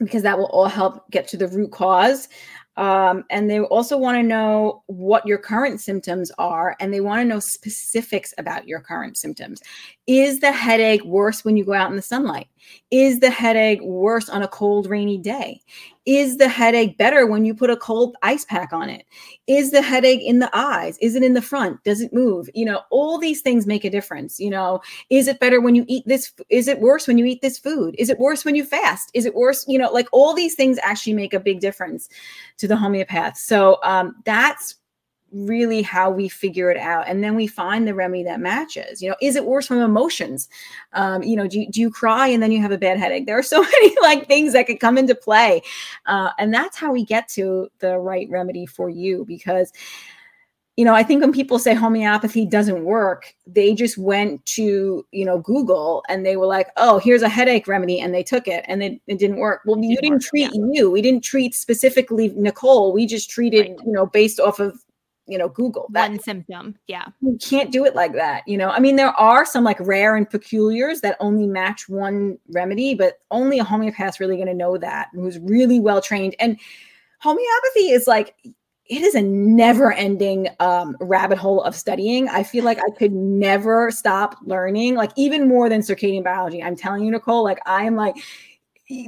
[0.00, 2.28] because that will all help get to the root cause.
[2.76, 7.20] Um, and they also want to know what your current symptoms are, and they want
[7.20, 9.62] to know specifics about your current symptoms.
[10.06, 12.48] Is the headache worse when you go out in the sunlight?
[12.90, 15.60] Is the headache worse on a cold, rainy day?
[16.06, 19.06] Is the headache better when you put a cold ice pack on it?
[19.46, 20.98] Is the headache in the eyes?
[20.98, 21.82] Is it in the front?
[21.84, 22.48] Does it move?
[22.54, 24.40] You know, all these things make a difference.
[24.40, 26.32] You know, is it better when you eat this?
[26.48, 27.94] Is it worse when you eat this food?
[27.98, 29.10] Is it worse when you fast?
[29.14, 29.64] Is it worse?
[29.68, 32.08] You know, like all these things actually make a big difference
[32.58, 33.36] to the homeopath.
[33.36, 34.79] So um, that's
[35.32, 39.00] really how we figure it out and then we find the remedy that matches.
[39.02, 40.48] You know is it worse from emotions?
[40.92, 43.26] Um, you know do you, do you cry and then you have a bad headache?
[43.26, 45.62] There are so many like things that could come into play
[46.06, 49.72] uh, and that's how we get to the right remedy for you because
[50.76, 55.24] you know i think when people say homeopathy doesn't work they just went to you
[55.24, 58.64] know google and they were like oh here's a headache remedy and they took it
[58.66, 59.60] and it, it didn't work.
[59.66, 60.62] Well you didn't treat yeah.
[60.70, 60.90] you.
[60.90, 62.92] We didn't treat specifically nicole.
[62.92, 63.78] We just treated right.
[63.84, 64.80] you know based off of
[65.30, 68.70] you know google that one symptom yeah you can't do it like that you know
[68.70, 73.20] i mean there are some like rare and peculiars that only match one remedy but
[73.30, 76.58] only a homeopath's really going to know that who's really well trained and
[77.20, 78.34] homeopathy is like
[78.90, 82.28] it is a never ending um, rabbit hole of studying.
[82.28, 86.60] I feel like I could never stop learning, like even more than circadian biology.
[86.60, 88.16] I'm telling you, Nicole, like I am like,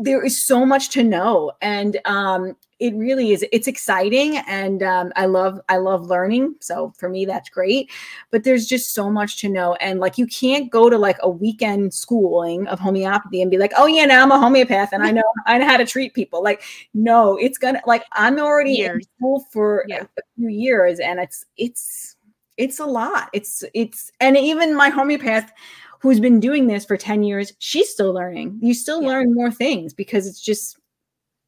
[0.01, 1.51] there is so much to know.
[1.61, 6.93] And um, it really is it's exciting and um, i love i love learning so
[6.99, 7.89] for me that's great
[8.33, 11.31] but there's just so much to know and like you can't go to like a
[11.31, 15.13] weekend schooling of homeopathy and be like oh yeah now i'm a homeopath and i
[15.13, 18.97] know i know how to treat people like no it's gonna like i'm already years.
[18.97, 20.03] in school for yeah.
[20.19, 22.17] a few years and it's it's
[22.57, 25.53] it's a lot it's it's and even my homeopath
[26.01, 29.09] who's been doing this for 10 years she's still learning you still yeah.
[29.09, 30.79] learn more things because it's just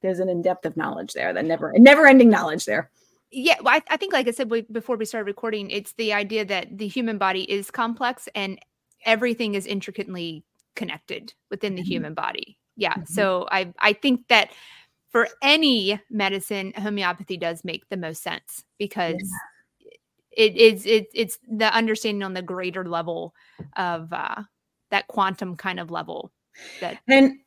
[0.05, 2.91] there's an in-depth of knowledge there that never never ending knowledge there
[3.31, 6.45] yeah well, I, I, think like i said before we started recording it's the idea
[6.45, 8.61] that the human body is complex and
[9.07, 10.45] everything is intricately
[10.77, 11.91] connected within the mm-hmm.
[11.91, 13.05] human body yeah mm-hmm.
[13.07, 14.51] so i i think that
[15.09, 19.15] for any medicine homeopathy does make the most sense because
[19.81, 19.91] yeah.
[20.37, 23.35] it is it, it's the understanding on the greater level
[23.77, 24.43] of uh
[24.91, 26.31] that quantum kind of level
[26.81, 27.39] that and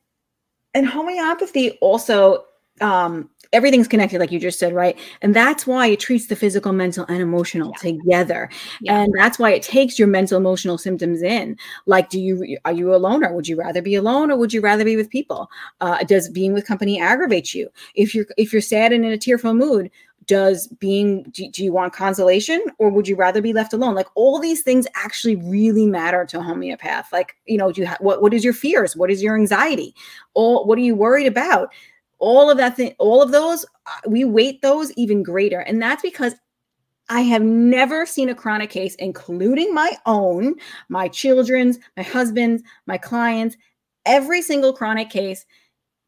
[0.74, 2.44] and homeopathy also
[2.80, 4.98] um, everything's connected, like you just said, right?
[5.22, 7.90] And that's why it treats the physical, mental, and emotional yeah.
[7.90, 8.50] together.
[8.80, 9.00] Yeah.
[9.00, 11.56] And that's why it takes your mental, emotional symptoms in.
[11.86, 14.60] Like, do you are you alone, or would you rather be alone, or would you
[14.60, 15.50] rather be with people?
[15.80, 17.68] Uh, does being with company aggravate you?
[17.94, 19.90] If you're if you're sad and in a tearful mood,
[20.28, 23.94] does being do, do, you want consolation or would you rather be left alone?
[23.94, 27.12] Like all these things actually really matter to homeopath.
[27.12, 28.94] Like you know do you have what, what is your fears?
[28.94, 29.94] What is your anxiety?
[30.34, 31.72] Or what are you worried about?
[32.20, 35.60] All of that thing all of those uh, we weight those even greater.
[35.60, 36.34] And that's because
[37.08, 40.56] I have never seen a chronic case, including my own,
[40.90, 43.56] my children's, my husband's, my clients.
[44.04, 45.46] Every single chronic case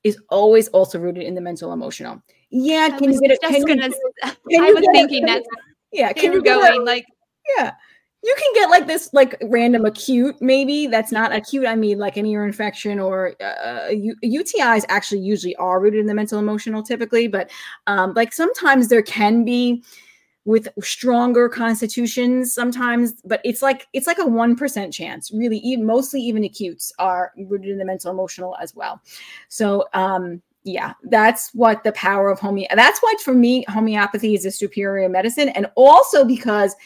[0.04, 2.22] is always also rooted in the mental emotional.
[2.50, 3.40] Yeah, can you get it?
[3.40, 3.88] Can gonna,
[4.48, 5.42] you, I was thinking that.
[5.92, 7.06] Yeah, can you going like?
[7.56, 7.72] Yeah,
[8.22, 12.16] you can get like this like random acute maybe that's not acute i mean like
[12.16, 13.88] an ear infection or uh,
[14.24, 17.50] utis actually usually are rooted in the mental emotional typically but
[17.86, 19.82] um, like sometimes there can be
[20.46, 26.20] with stronger constitutions sometimes but it's like it's like a 1% chance really even, mostly
[26.20, 29.00] even acutes are rooted in the mental emotional as well
[29.48, 34.44] so um yeah that's what the power of homeopathy that's why for me homeopathy is
[34.44, 36.77] a superior medicine and also because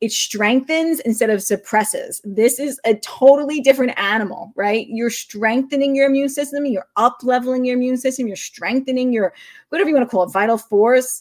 [0.00, 2.20] it strengthens instead of suppresses.
[2.24, 4.86] This is a totally different animal, right?
[4.88, 9.34] You're strengthening your immune system, you're up leveling your immune system, you're strengthening your
[9.70, 11.20] whatever you want to call it, vital force.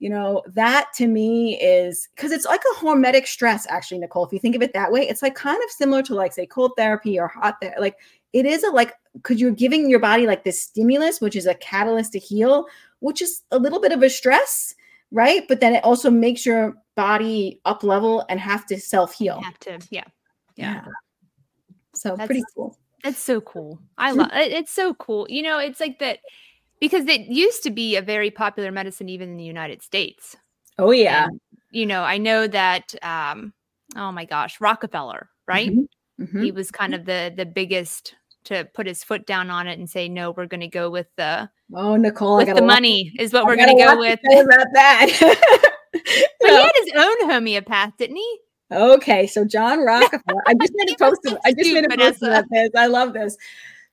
[0.00, 4.26] You know, that to me is because it's like a hormetic stress, actually, Nicole.
[4.26, 6.46] If you think of it that way, it's like kind of similar to like, say,
[6.46, 7.80] cold therapy or hot therapy.
[7.80, 7.96] Like
[8.32, 11.54] it is a like because you're giving your body like this stimulus, which is a
[11.54, 12.66] catalyst to heal,
[13.00, 14.74] which is a little bit of a stress,
[15.10, 15.46] right?
[15.48, 19.42] But then it also makes your body up level and have to self heal.
[19.60, 20.04] To, yeah.
[20.56, 20.74] yeah.
[20.74, 20.84] Yeah.
[21.94, 22.76] So That's- pretty cool.
[23.04, 23.78] That's so cool.
[23.96, 24.50] I love it.
[24.50, 25.26] It's so cool.
[25.30, 26.18] You know, it's like that
[26.80, 30.36] because it used to be a very popular medicine even in the United States.
[30.78, 31.26] Oh yeah.
[31.26, 33.52] And, you know, I know that um
[33.96, 35.70] oh my gosh, Rockefeller, right?
[35.70, 35.86] Mhm.
[36.20, 36.42] Mhm.
[36.44, 38.16] He was kind of the the biggest
[38.48, 41.06] to put his foot down on it and say no, we're going to go with
[41.16, 44.20] the Oh, Nicole, with the money is what I we're going to go with.
[44.24, 45.64] about that.
[46.40, 48.38] But he had his own homeopath, didn't he?
[48.70, 50.42] Okay, so John Rockefeller.
[50.46, 51.26] I just made a post.
[51.26, 52.70] Of, I just made a post about this.
[52.76, 53.36] I love this.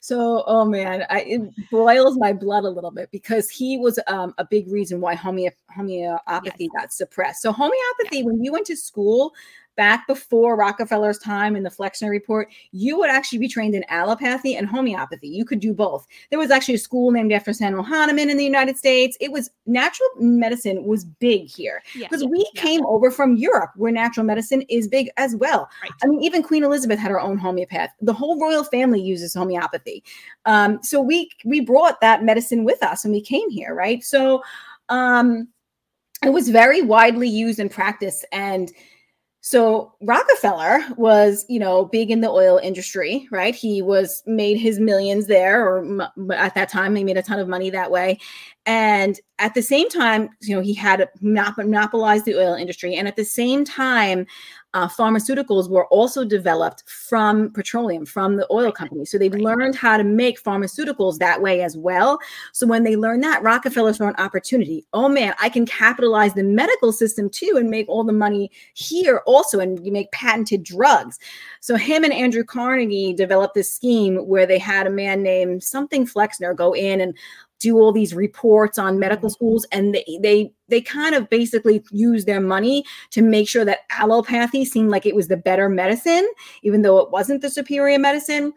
[0.02, 4.36] So, oh man, I, it boils my blood a little bit because he was um,
[4.38, 7.42] a big reason why homeo- homeopathy got suppressed.
[7.42, 9.34] So, homeopathy, when you went to school
[9.76, 14.56] back before Rockefeller's time in the Flexner Report, you would actually be trained in allopathy
[14.56, 15.28] and homeopathy.
[15.28, 16.08] You could do both.
[16.30, 19.18] There was actually a school named after Samuel Hahnemann in the United States.
[19.20, 22.08] It was natural medicine was big here Yeah.
[22.08, 22.62] because we yeah.
[22.62, 25.70] came over from Europe where natural medicine is big as well.
[25.82, 25.92] Right.
[26.04, 27.90] I mean, even Queen Elizabeth had her own homeopath.
[28.02, 30.04] The whole royal family uses homeopathy.
[30.46, 34.04] Um, so we we brought that medicine with us when we came here, right?
[34.04, 34.44] So
[34.90, 35.48] um,
[36.24, 38.72] it was very widely used in practice and
[39.48, 43.54] so Rockefeller was, you know, big in the oil industry, right?
[43.54, 46.02] He was made his millions there, or
[46.34, 48.18] at that time, he made a ton of money that way.
[48.66, 52.96] And at the same time, you know, he had monop- monopolized the oil industry.
[52.96, 54.26] And at the same time,
[54.76, 59.10] uh, pharmaceuticals were also developed from petroleum, from the oil companies.
[59.10, 59.42] So they Right.
[59.42, 62.20] learned how to make pharmaceuticals that way as well.
[62.52, 64.86] So when they learned that, Rockefeller saw an opportunity.
[64.92, 69.24] Oh man, I can capitalize the medical system too and make all the money here
[69.26, 71.20] also, and you make patented drugs.
[71.62, 76.06] So him and Andrew Carnegie developed this scheme where they had a man named something
[76.06, 77.18] Flexner go in and
[77.66, 79.34] do all these reports on medical mm-hmm.
[79.34, 83.90] schools and they they they kind of basically use their money to make sure that
[83.90, 86.30] allopathy seemed like it was the better medicine
[86.62, 88.54] even though it wasn't the superior medicine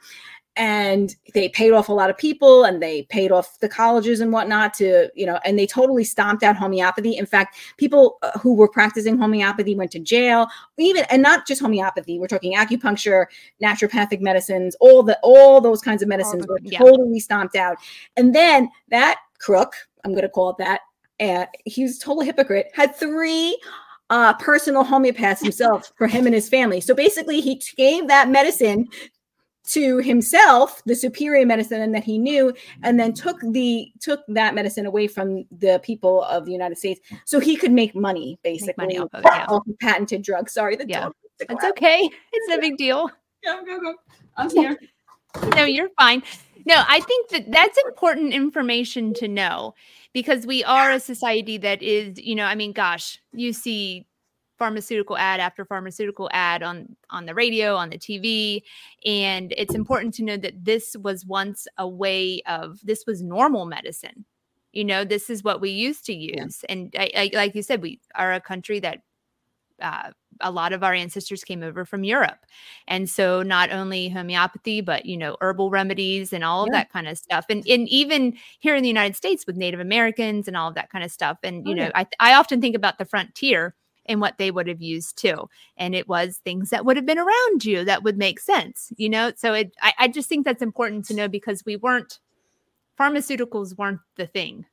[0.58, 4.32] and they paid off a lot of people and they paid off the colleges and
[4.32, 7.16] whatnot to you know and they totally stomped out homeopathy.
[7.16, 10.48] In fact people uh, who were practicing homeopathy went to jail.
[10.76, 13.26] Even and not just homeopathy we're talking acupuncture
[13.62, 16.78] naturopathic medicines all the all those kinds of medicines were yeah.
[16.78, 17.78] totally stomped out.
[18.16, 19.72] And then that crook
[20.04, 20.80] i'm going to call it that
[21.20, 23.58] uh, he was a total hypocrite had three
[24.10, 26.80] uh, personal homeopaths himself for him and his family.
[26.80, 28.88] So basically he gave that medicine
[29.68, 32.52] to himself the superior medicine that he knew
[32.82, 37.00] and then took the took that medicine away from the people of the united states
[37.24, 39.46] so he could make money basically money off of yeah.
[39.48, 41.10] off of patented drugs sorry the Yeah.
[41.40, 42.00] It's okay.
[42.32, 43.08] It's no big deal.
[43.44, 43.94] go go go
[44.36, 44.76] i'm here
[45.56, 46.22] no, you're fine.
[46.66, 49.74] No, I think that that's important information to know
[50.12, 54.06] because we are a society that is, you know, I mean, gosh, you see
[54.58, 58.64] pharmaceutical ad after pharmaceutical ad on on the radio, on the TV,
[59.06, 63.66] and it's important to know that this was once a way of this was normal
[63.66, 64.24] medicine.
[64.72, 67.82] You know, this is what we used to use, and I, I, like you said,
[67.82, 69.00] we are a country that
[69.80, 72.46] uh, a lot of our ancestors came over from Europe.
[72.88, 76.72] And so not only homeopathy, but you know, herbal remedies and all of Yeah.
[76.72, 77.46] that kind of stuff.
[77.48, 80.90] And and even here in the United States with Native Americans and all of that
[80.90, 81.38] kind of stuff.
[81.42, 81.92] And you Oh, know, yeah.
[81.94, 83.74] I I often think about the frontier
[84.08, 85.48] and what they would have used too.
[85.76, 89.08] And it was things that would have been around you that would make sense, you
[89.08, 89.32] know?
[89.36, 92.18] So it I, I just think that's important to know because we weren't
[92.98, 94.64] pharmaceuticals weren't the thing.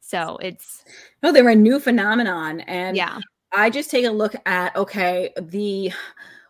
[0.00, 0.84] So it's
[1.22, 3.18] no they were a new phenomenon and yeah.
[3.52, 5.92] I just take a look at okay the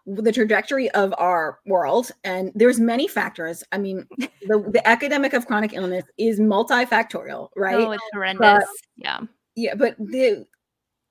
[0.06, 3.62] the trajectory of our world and there's many factors.
[3.72, 7.74] I mean, the the epidemic of chronic illness is multifactorial, right?
[7.76, 8.64] Oh, it's horrendous.
[8.96, 9.20] yeah.
[9.54, 10.46] yeah, but the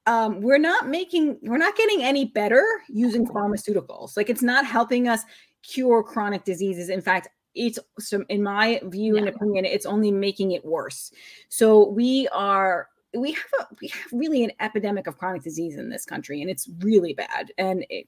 [0.07, 4.17] um we're not making we're not getting any better using pharmaceuticals.
[4.17, 5.21] Like it's not helping us
[5.61, 6.89] cure chronic diseases.
[6.89, 11.11] In fact, it's some in my view and opinion, it's only making it worse.
[11.49, 15.89] So we are we have a we have really an epidemic of chronic disease in
[15.89, 17.51] this country, and it's really bad.
[17.57, 18.07] And it,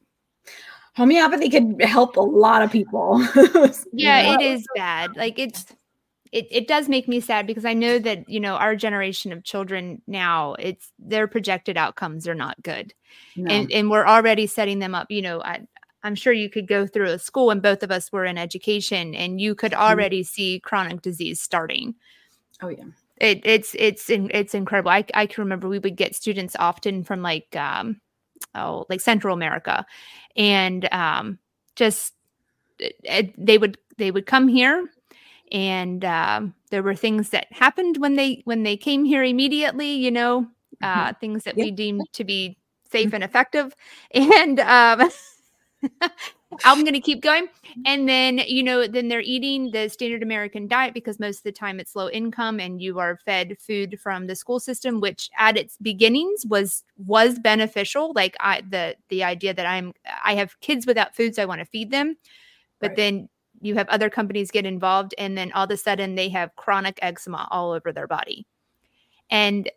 [0.95, 3.19] homeopathy could help a lot of people.
[3.35, 4.33] you yeah know?
[4.33, 5.65] it is bad like it's
[6.31, 9.43] it, it does make me sad because i know that you know our generation of
[9.43, 12.93] children now it's their projected outcomes are not good
[13.35, 13.51] No.
[13.53, 15.61] and and we're already setting them up you know I,
[16.03, 19.15] i'm sure you could go through a school and both of us were in education
[19.15, 21.95] and you could already see chronic disease starting
[22.61, 22.85] oh yeah.
[23.17, 27.21] it, it's it's it's incredible I, I can remember we would get students often from
[27.21, 27.99] like um
[28.55, 29.85] oh like central america
[30.35, 31.39] and um
[31.75, 32.13] just
[32.77, 34.87] it- it- they would they would come here
[35.51, 40.11] and um, there were things that happened when they when they came here immediately you
[40.11, 40.47] know
[40.81, 41.19] uh, mm-hmm.
[41.19, 42.57] things that we deemed to be
[42.89, 43.15] safe mm-hmm.
[43.15, 43.75] and effective
[44.11, 45.09] and um,
[46.65, 47.47] I'm going to keep going.
[47.85, 51.51] And then, you know, then they're eating the standard American diet because most of the
[51.51, 55.57] time it's low income and you are fed food from the school system, which at
[55.57, 58.13] its beginnings was was beneficial.
[58.15, 61.59] Like I the the idea that I'm I have kids without food, so I want
[61.59, 62.17] to feed them.
[62.79, 62.97] But right.
[62.97, 63.29] then
[63.61, 66.99] you have other companies get involved and then all of a sudden they have chronic
[67.01, 68.47] eczema all over their body.
[69.29, 69.69] And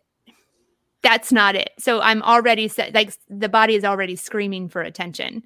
[1.01, 1.71] that's not it.
[1.79, 5.43] So I'm already set like the body is already screaming for attention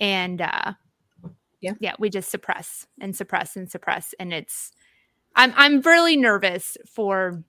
[0.00, 0.72] and uh
[1.60, 4.72] yeah yeah we just suppress and suppress and suppress and it's
[5.36, 7.42] i'm i'm really nervous for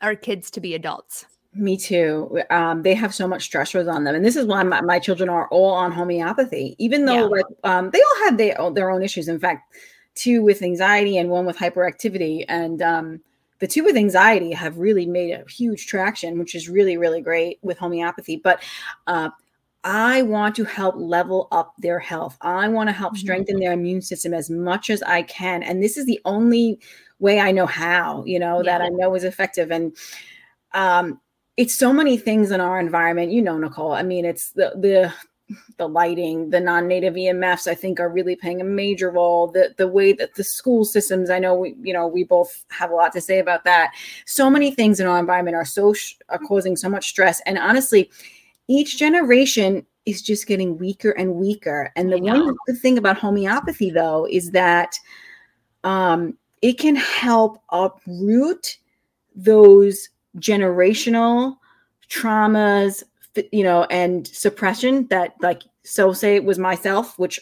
[0.00, 4.14] our kids to be adults me too um, they have so much stressors on them
[4.14, 7.24] and this is why my, my children are all on homeopathy even though yeah.
[7.24, 9.74] like um, they all had their, their own issues in fact
[10.14, 13.20] two with anxiety and one with hyperactivity and um,
[13.58, 17.58] the two with anxiety have really made a huge traction which is really really great
[17.62, 18.62] with homeopathy but
[19.06, 19.28] uh,
[19.84, 22.36] I want to help level up their health.
[22.40, 23.20] I want to help mm-hmm.
[23.20, 25.62] strengthen their immune system as much as I can.
[25.62, 26.78] And this is the only
[27.18, 28.78] way I know how, you know, yeah.
[28.78, 29.72] that I know is effective.
[29.72, 29.96] And
[30.72, 31.20] um,
[31.56, 33.92] it's so many things in our environment, you know, Nicole.
[33.92, 35.12] I mean, it's the the
[35.76, 39.48] the lighting, the non-native EMFs, I think are really playing a major role.
[39.48, 42.90] The the way that the school systems, I know we, you know, we both have
[42.90, 43.92] a lot to say about that.
[44.24, 45.94] So many things in our environment are so
[46.28, 47.40] are causing so much stress.
[47.44, 48.10] And honestly,
[48.68, 51.92] each generation is just getting weaker and weaker.
[51.96, 54.96] And the one good thing about homeopathy, though, is that
[55.84, 58.78] um, it can help uproot
[59.34, 61.56] those generational
[62.08, 63.02] traumas,
[63.50, 67.40] you know, and suppression that, like, so say it was myself, which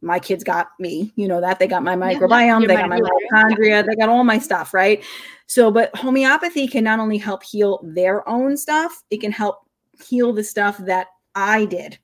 [0.00, 3.00] my kids got me, you know, that they got my microbiome, yeah, they got my
[3.00, 5.04] mitochondria, they got all my stuff, right?
[5.46, 9.66] So, but homeopathy can not only help heal their own stuff, it can help
[10.06, 11.98] heal the stuff that I did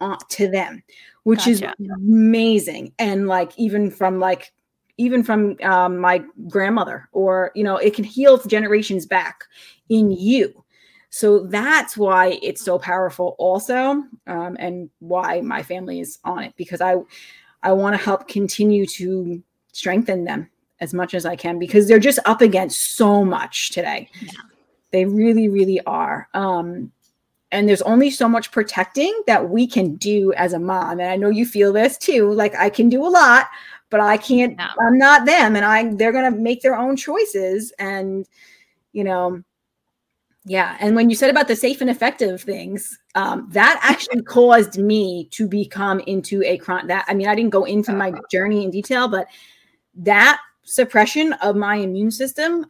[0.00, 0.82] uh, to them,
[1.22, 1.74] which gotcha.
[1.78, 2.92] is amazing.
[2.98, 4.52] And like even from like
[4.98, 9.44] even from um, my grandmother, or you know, it can heal generations back
[9.88, 10.64] in you.
[11.10, 16.54] So that's why it's so powerful, also, um, and why my family is on it
[16.56, 16.96] because I
[17.62, 19.42] I want to help continue to
[19.72, 24.10] strengthen them as much as I can because they're just up against so much today.
[24.20, 24.32] Yeah.
[24.90, 26.28] They really, really are.
[26.34, 26.92] Um,
[27.50, 31.16] and there's only so much protecting that we can do as a mom and i
[31.16, 33.46] know you feel this too like i can do a lot
[33.90, 34.66] but i can't no.
[34.80, 38.26] i'm not them and i they're going to make their own choices and
[38.92, 39.42] you know
[40.44, 44.78] yeah and when you said about the safe and effective things um, that actually caused
[44.78, 48.20] me to become into a chronic that i mean i didn't go into my uh-huh.
[48.30, 49.26] journey in detail but
[49.94, 52.66] that suppression of my immune system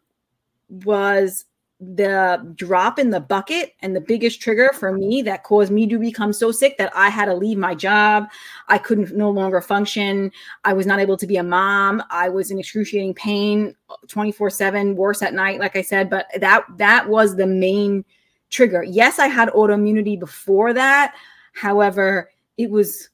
[0.68, 1.46] was
[1.81, 5.99] the drop in the bucket and the biggest trigger for me that caused me to
[5.99, 8.29] become so sick that I had to leave my job.
[8.66, 10.33] I couldn't no longer function.
[10.64, 12.03] I was not able to be a mom.
[12.11, 13.76] I was in excruciating pain
[14.09, 18.05] 24/7, worse at night like I said, but that that was the main
[18.51, 18.83] trigger.
[18.83, 21.14] Yes, I had autoimmunity before that.
[21.53, 23.11] However, it was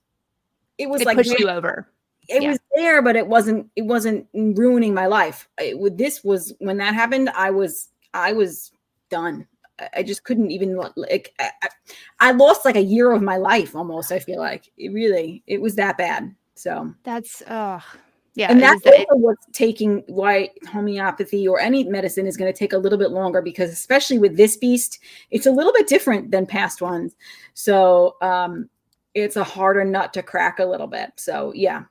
[0.78, 1.88] it was it like pushed you over.
[2.28, 2.50] It yeah.
[2.50, 5.48] was there, but it wasn't it wasn't ruining my life.
[5.58, 8.72] It, this was when that happened, I was I was
[9.10, 9.46] done.
[9.94, 11.50] I just couldn't even like I,
[12.20, 14.12] I, lost like a year of my life almost.
[14.12, 16.32] I feel like it really it was that bad.
[16.54, 17.80] So that's uh
[18.36, 22.72] yeah, and that's also what's taking why homeopathy or any medicine is going to take
[22.72, 25.00] a little bit longer because especially with this beast,
[25.30, 27.16] it's a little bit different than past ones.
[27.54, 28.70] So um
[29.14, 31.10] it's a harder nut to crack a little bit.
[31.16, 31.82] So yeah.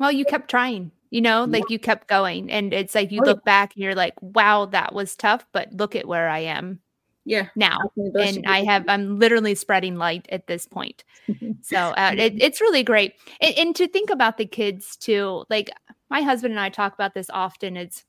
[0.00, 3.44] Well, you kept trying you know like you kept going and it's like you look
[3.44, 6.80] back and you're like wow that was tough but look at where i am
[7.24, 11.04] yeah now and i have i'm literally spreading light at this point.
[11.62, 15.70] So uh, it, it's really great and, and, to think about the kids too like
[16.08, 18.04] my husband and i talk about this often it's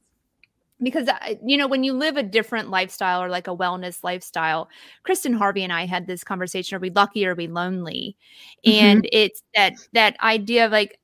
[0.82, 4.70] because uh, you know when you live a different lifestyle or like a wellness lifestyle
[5.04, 8.18] kristen harvey and i had this conversation are we lucky or are we lonely?
[8.66, 8.86] Mm-hmm.
[8.86, 11.00] and it's that that idea of like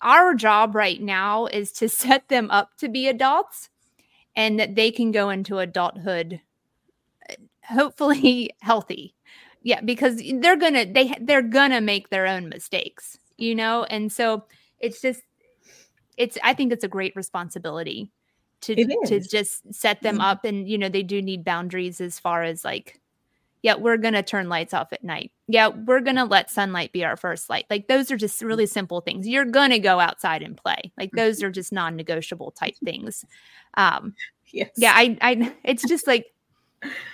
[0.00, 3.70] our job right now is to set them up to be adults
[4.36, 6.40] and that they can go into adulthood
[7.28, 7.34] uh,
[7.64, 9.14] hopefully healthy.
[9.62, 13.84] Yeah because they're gonna they they're gonna make their own mistakes you know?
[13.84, 14.44] And so
[14.80, 15.22] it's just
[16.16, 18.10] it's i think it's a great responsibility
[18.60, 18.74] to
[19.06, 20.22] to just set them mm-hmm.
[20.22, 23.00] up and you know they do need boundaries as far as like
[23.62, 25.32] yeah, we're going to turn lights off at night.
[25.48, 27.66] Yeah, we're going to let sunlight be our first light.
[27.70, 29.26] Like those are just really simple things.
[29.26, 30.92] You're going to go outside and play.
[30.98, 33.24] Like those are just non-negotiable type things.
[33.74, 34.14] Um
[34.50, 34.70] Yes.
[34.76, 36.26] yeah, I I it's just like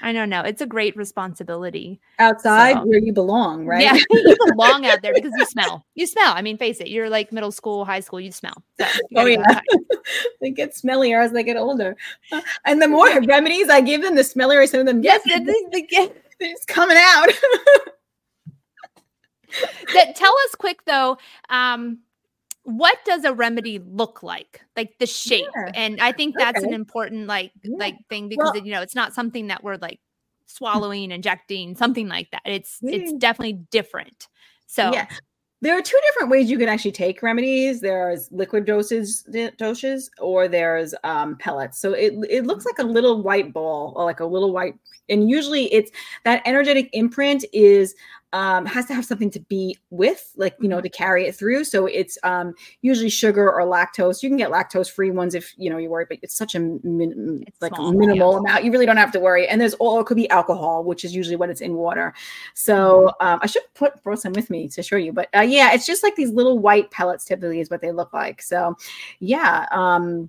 [0.02, 0.42] I don't know.
[0.42, 1.98] It's a great responsibility.
[2.18, 3.82] Outside So- where you belong, right?
[3.82, 5.84] Yeah, you belong out there because you smell.
[5.94, 6.34] You smell.
[6.36, 6.88] I mean, face it.
[6.88, 8.20] You're like middle school, high school.
[8.20, 8.62] You smell.
[8.78, 9.60] So you Oh, yeah.
[10.42, 11.96] they get smellier as they get older.
[12.66, 15.40] And the more remedies I give them, the smellier some of them Yes, get.
[15.42, 16.12] it is the gift.
[16.40, 17.28] It's coming out.
[19.94, 21.16] that tell us quick though
[21.48, 21.98] um
[22.64, 24.62] what does a remedy look like?
[24.74, 25.44] Like the shape.
[25.54, 27.76] Yeah, and i think that's an important like Yeah.
[27.78, 30.00] like thing because Well- you know it's not something that we're like
[30.46, 32.42] swallowing injecting something like that.
[32.46, 34.28] It's it's definitely different.
[34.66, 35.06] So Yeah.
[35.64, 37.80] There are two different ways you can actually take remedies.
[37.80, 41.78] There's liquid doses, doses, or there's um, pellets.
[41.78, 44.74] So it it looks like a little white ball, or like a little white,
[45.08, 45.90] and usually it's
[46.24, 47.94] that energetic imprint is
[48.34, 51.62] um, has to have something to be with, like you know, to carry it through.
[51.62, 54.24] So it's um, usually sugar or lactose.
[54.24, 56.58] You can get lactose free ones if you know you worry, but it's such a
[56.58, 58.38] min- It's like small, minimal yeah.
[58.40, 58.64] amount.
[58.64, 59.46] You really don't have to worry.
[59.46, 62.12] And there's all it could be alcohol, which is usually what it's in water.
[62.54, 65.72] So um, I should put brought some with me to show you, but uh, yeah,
[65.72, 67.24] it's just like these little white pellets.
[67.24, 68.42] Typically, is what they look like.
[68.42, 68.76] So
[69.20, 70.28] yeah, um,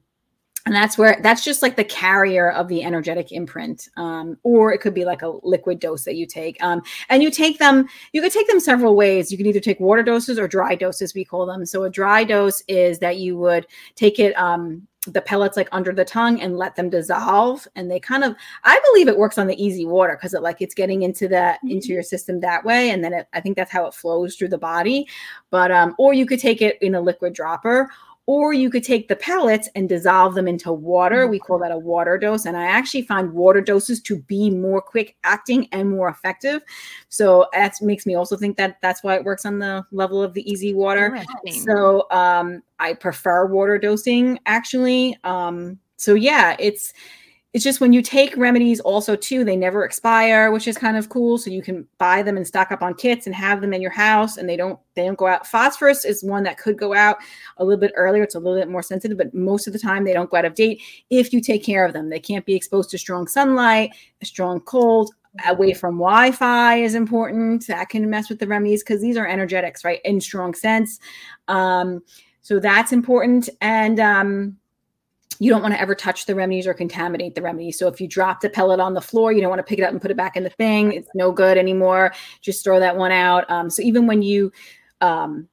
[0.65, 4.79] and that's where that's just like the carrier of the energetic imprint, um, or it
[4.79, 6.61] could be like a liquid dose that you take.
[6.63, 7.87] Um, and you take them.
[8.13, 9.31] You could take them several ways.
[9.31, 11.65] You can either take water doses or dry doses, we call them.
[11.67, 14.35] So a dry dose is that you would take it.
[14.37, 18.35] Um, the pellets like under the tongue and let them dissolve and they kind of
[18.63, 21.59] i believe it works on the EZ water because it like it's getting into that
[21.63, 24.47] into your system that way and then it, i think that's how it flows through
[24.47, 25.07] the body
[25.51, 27.87] but um or you could take it in a liquid dropper
[28.27, 31.27] or you could take the pellets and dissolve them into water.
[31.27, 32.45] We call that a water dose.
[32.45, 36.63] And I actually find water doses to be more quick acting and more effective.
[37.09, 40.33] So that makes me also think that that's why it works on the level of
[40.33, 41.23] the EZ water.
[41.63, 45.17] So um, I prefer water dosing actually.
[45.23, 46.93] Um, so yeah, it's
[47.55, 51.07] it's just when you take remedies also too, they never expire, which is kind of
[51.07, 51.37] cool.
[51.37, 53.91] So you can buy them and stock up on kits and have them in your
[53.91, 55.47] house, and they don't they don't go out.
[55.47, 57.15] Phosphorus is one that could go out
[57.55, 58.23] a little bit earlier.
[58.23, 60.43] It's a little bit more sensitive, but most of the time they don't go out
[60.43, 62.09] of date if you take care of them.
[62.09, 63.91] They can't be exposed to strong sunlight,
[64.21, 65.13] strong cold,
[65.47, 67.67] away from Wi-Fi is important.
[67.67, 70.01] That can mess with the remedies because these are energetics, right?
[70.03, 70.99] In strong sense.
[71.47, 72.03] Um,
[72.41, 73.47] so that's important.
[73.61, 74.57] And um,
[75.39, 77.77] you don't want to ever touch the remedies or contaminate the remedies.
[77.77, 79.83] So if you drop the pellet on the floor, you don't want to pick it
[79.83, 80.93] up and put it back in the thing.
[80.93, 82.13] It's no good anymore.
[82.41, 83.49] Just throw that one out.
[83.49, 84.51] Um, so even when you
[85.01, 85.47] um,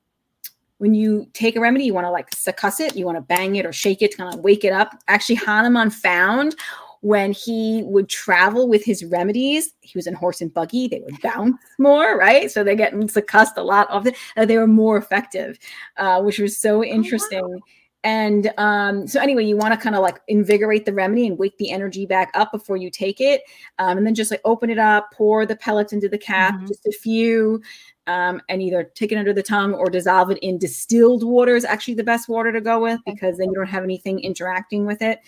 [0.79, 3.57] when you take a remedy, you want to like succuss it, you want to bang
[3.57, 4.97] it or shake it to kind of wake it up.
[5.07, 6.57] Actually, Hahnemann found
[7.03, 11.21] when he would travel with his remedies, he was in horse and buggy, they would
[11.21, 12.51] bounce more, right?
[12.51, 14.17] So they're getting succussed a lot of it.
[14.37, 15.59] Uh, they were more effective,
[15.97, 17.61] uh, which was so interesting.
[18.05, 21.57] And um, so, anyway, you want to kind of like invigorate the remedy and wake
[21.59, 23.43] the energy back up before you take it.
[23.79, 26.67] Um, and then just like open it up, pour the pellets into the cap, Mhm.
[26.67, 27.63] just a few,
[28.09, 31.65] um, and either take it under the tongue or dissolve it in distilled water is
[31.65, 35.01] actually the best water to go with because then you don't have anything interacting with
[35.01, 35.21] it.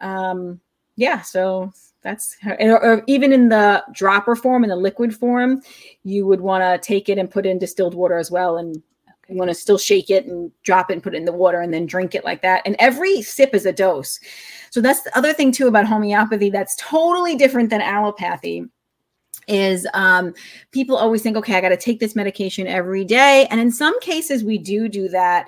[0.00, 0.60] Um,
[0.96, 5.62] yeah, so that's or, or even in the dropper form, in the liquid form,
[6.02, 8.82] you would want to take it and put in distilled water as well and
[9.30, 11.60] you want to still shake it and drop it and put it in the water
[11.60, 12.62] and then drink it like that.
[12.64, 14.18] And every sip is a dose.
[14.70, 18.68] So that's the other thing too about homeopathy that's totally different than allopathy
[19.48, 20.32] is um,
[20.70, 23.46] people always think, okay, I got to take this medication every day.
[23.50, 25.46] And in some cases, we do do that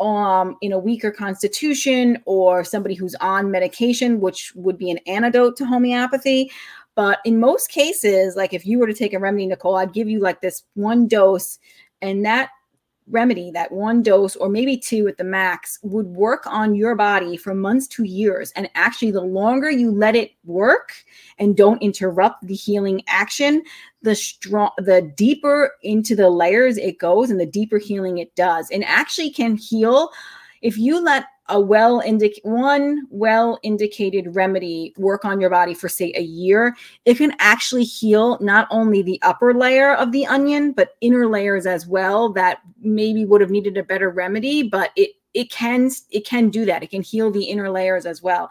[0.00, 5.56] um, in a weaker constitution or somebody who's on medication, which would be an antidote
[5.58, 6.50] to homeopathy.
[6.94, 10.08] But in most cases, like if you were to take a remedy, Nicole, I'd give
[10.08, 11.58] you like this one dose,
[12.00, 12.50] and that
[13.08, 17.36] remedy, that one dose, or maybe two at the max, would work on your body
[17.36, 18.52] for months to years.
[18.56, 20.92] And actually, the longer you let it work
[21.38, 23.62] and don't interrupt the healing action,
[24.02, 28.70] the strong, the deeper into the layers it goes, and the deeper healing it does,
[28.70, 30.10] and actually can heal
[30.62, 35.88] if you let a well indic one well indicated remedy work on your body for
[35.88, 36.76] say a year.
[37.04, 41.66] It can actually heal not only the upper layer of the onion but inner layers
[41.66, 46.26] as well that maybe would have needed a better remedy but it it can it
[46.26, 46.82] can do that.
[46.82, 48.50] It can heal the inner layers as well.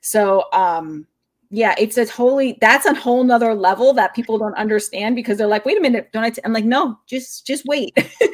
[0.00, 1.06] So um
[1.50, 5.48] yeah it's a totally that's a whole nother level that people don't understand because they're
[5.48, 6.40] like wait a minute don't i t-?
[6.44, 7.92] i'm like no just just wait.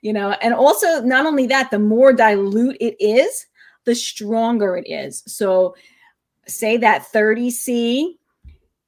[0.00, 3.46] You know and also not only that the more dilute it is
[3.88, 5.74] the stronger it is so
[6.46, 8.16] say that 30c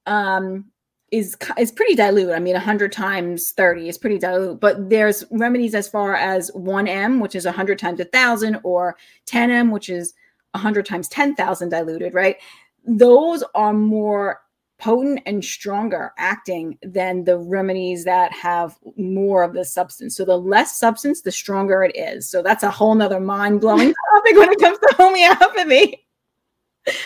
[0.07, 0.71] um
[1.11, 2.31] is is pretty dilute.
[2.31, 7.21] I mean, 100 times 30 is pretty dilute, but there's remedies as far as 1M,
[7.21, 8.97] which is 100 times 1,000, or
[9.27, 10.15] 10M, which is
[10.53, 12.37] 100 times 10,000 diluted, right?
[12.85, 14.41] Those are more
[14.81, 20.17] potent and stronger acting than the remedies that have more of the substance.
[20.17, 22.29] So the less substance, the stronger it is.
[22.29, 26.07] So that's a whole nother mind blowing topic when it comes to homeopathy.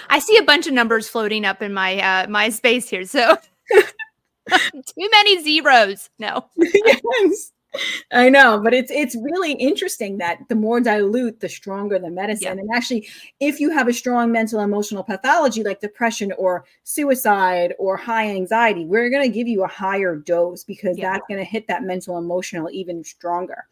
[0.09, 3.05] I see a bunch of numbers floating up in my uh, my space here.
[3.05, 3.37] So
[3.71, 6.11] too many zeros.
[6.19, 6.47] No.
[6.57, 7.53] yes.
[8.13, 12.57] I know, but it's it's really interesting that the more dilute, the stronger the medicine.
[12.57, 12.63] Yeah.
[12.63, 13.09] And actually,
[13.41, 18.85] if you have a strong mental emotional pathology like depression or suicide or high anxiety,
[18.85, 21.13] we're going to give you a higher dose because yeah.
[21.13, 23.67] that's going to hit that mental emotional even stronger.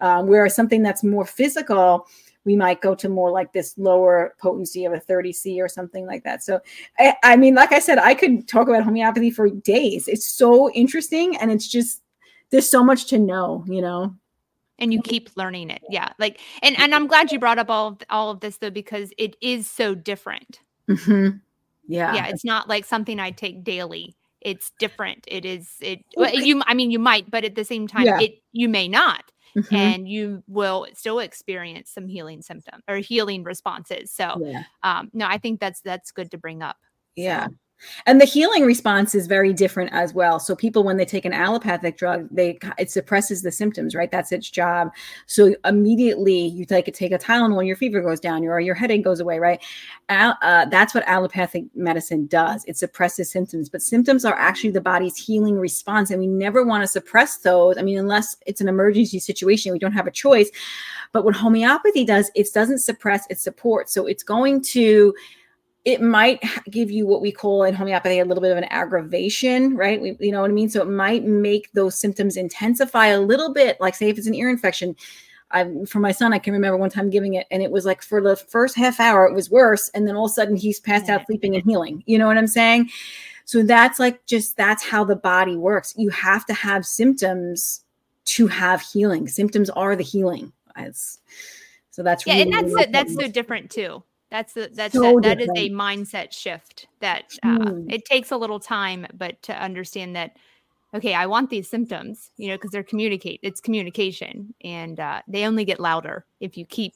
[0.00, 2.06] Um, whereas something that's more physical,
[2.44, 6.24] we might go to more like this lower potency of a 30C or something like
[6.24, 6.42] that.
[6.42, 6.60] So,
[6.98, 10.08] I, I mean, like I said, I could talk about homeopathy for days.
[10.08, 12.02] It's so interesting and it's just
[12.50, 14.14] there's so much to know, you know.
[14.78, 15.82] And you keep learning it.
[15.88, 16.10] Yeah.
[16.18, 19.12] Like and and I'm glad you brought up all of all of this though because
[19.18, 20.60] it is so different.
[20.88, 21.36] Mm-hmm.
[21.86, 22.14] Yeah.
[22.14, 24.16] Yeah, it's not like something I take daily.
[24.40, 25.24] It's different.
[25.28, 28.20] It is it well, you I mean you might, but at the same time yeah.
[28.20, 29.30] it you may not.
[29.56, 29.74] Mm-hmm.
[29.76, 34.10] and you will still experience some healing symptoms or healing responses.
[34.10, 34.64] So, yeah.
[34.82, 36.76] um, no, I think that's that's good to bring up.
[37.14, 37.46] Yeah.
[37.46, 37.54] So.
[38.06, 40.38] And the healing response is very different as well.
[40.38, 44.10] So people, when they take an allopathic drug, they it suppresses the symptoms, right?
[44.10, 44.90] That's its job.
[45.26, 49.20] So immediately you take take a Tylenol, your fever goes down, or your headache goes
[49.20, 49.62] away, right?
[50.08, 52.64] Uh, that's what allopathic medicine does.
[52.66, 56.82] It suppresses symptoms, but symptoms are actually the body's healing response, and we never want
[56.82, 57.78] to suppress those.
[57.78, 60.50] I mean, unless it's an emergency situation, we don't have a choice.
[61.12, 63.92] But what homeopathy does, it doesn't suppress; it supports.
[63.92, 65.14] So it's going to
[65.84, 69.76] it might give you what we call in homeopathy a little bit of an aggravation,
[69.76, 70.00] right?
[70.00, 70.70] We, you know what I mean?
[70.70, 73.80] So it might make those symptoms intensify a little bit.
[73.80, 74.96] Like, say, if it's an ear infection,
[75.50, 78.02] I, for my son, I can remember one time giving it, and it was like
[78.02, 80.80] for the first half hour, it was worse, and then all of a sudden he's
[80.80, 82.02] passed out sleeping and healing.
[82.06, 82.90] You know what I'm saying?
[83.44, 85.94] So that's like just that's how the body works.
[85.98, 87.84] You have to have symptoms
[88.24, 89.28] to have healing.
[89.28, 90.50] Symptoms are the healing.
[90.76, 91.20] It's,
[91.90, 94.02] so that's yeah, really and that's that's so different too
[94.34, 97.92] that's the that's so that, that is a mindset shift that uh, mm.
[97.92, 100.36] it takes a little time, but to understand that
[100.92, 103.38] okay, I want these symptoms, you know, because they're communicate.
[103.44, 106.94] It's communication, and uh, they only get louder if you keep.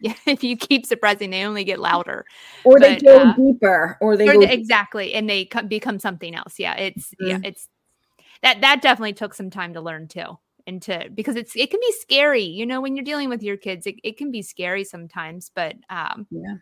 [0.00, 2.26] Yeah, if you keep suppressing, they only get louder,
[2.64, 6.00] or but, they go uh, deeper, or they or go exactly, and they co- become
[6.00, 6.58] something else.
[6.58, 7.26] Yeah, it's mm-hmm.
[7.28, 7.68] yeah, it's
[8.42, 10.36] that that definitely took some time to learn too
[10.70, 13.86] into because it's it can be scary you know when you're dealing with your kids
[13.86, 16.54] it, it can be scary sometimes but um yeah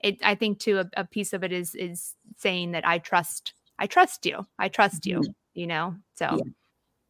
[0.00, 3.54] it i think too a, a piece of it is is saying that i trust
[3.80, 5.32] i trust you i trust you mm-hmm.
[5.54, 6.38] you know so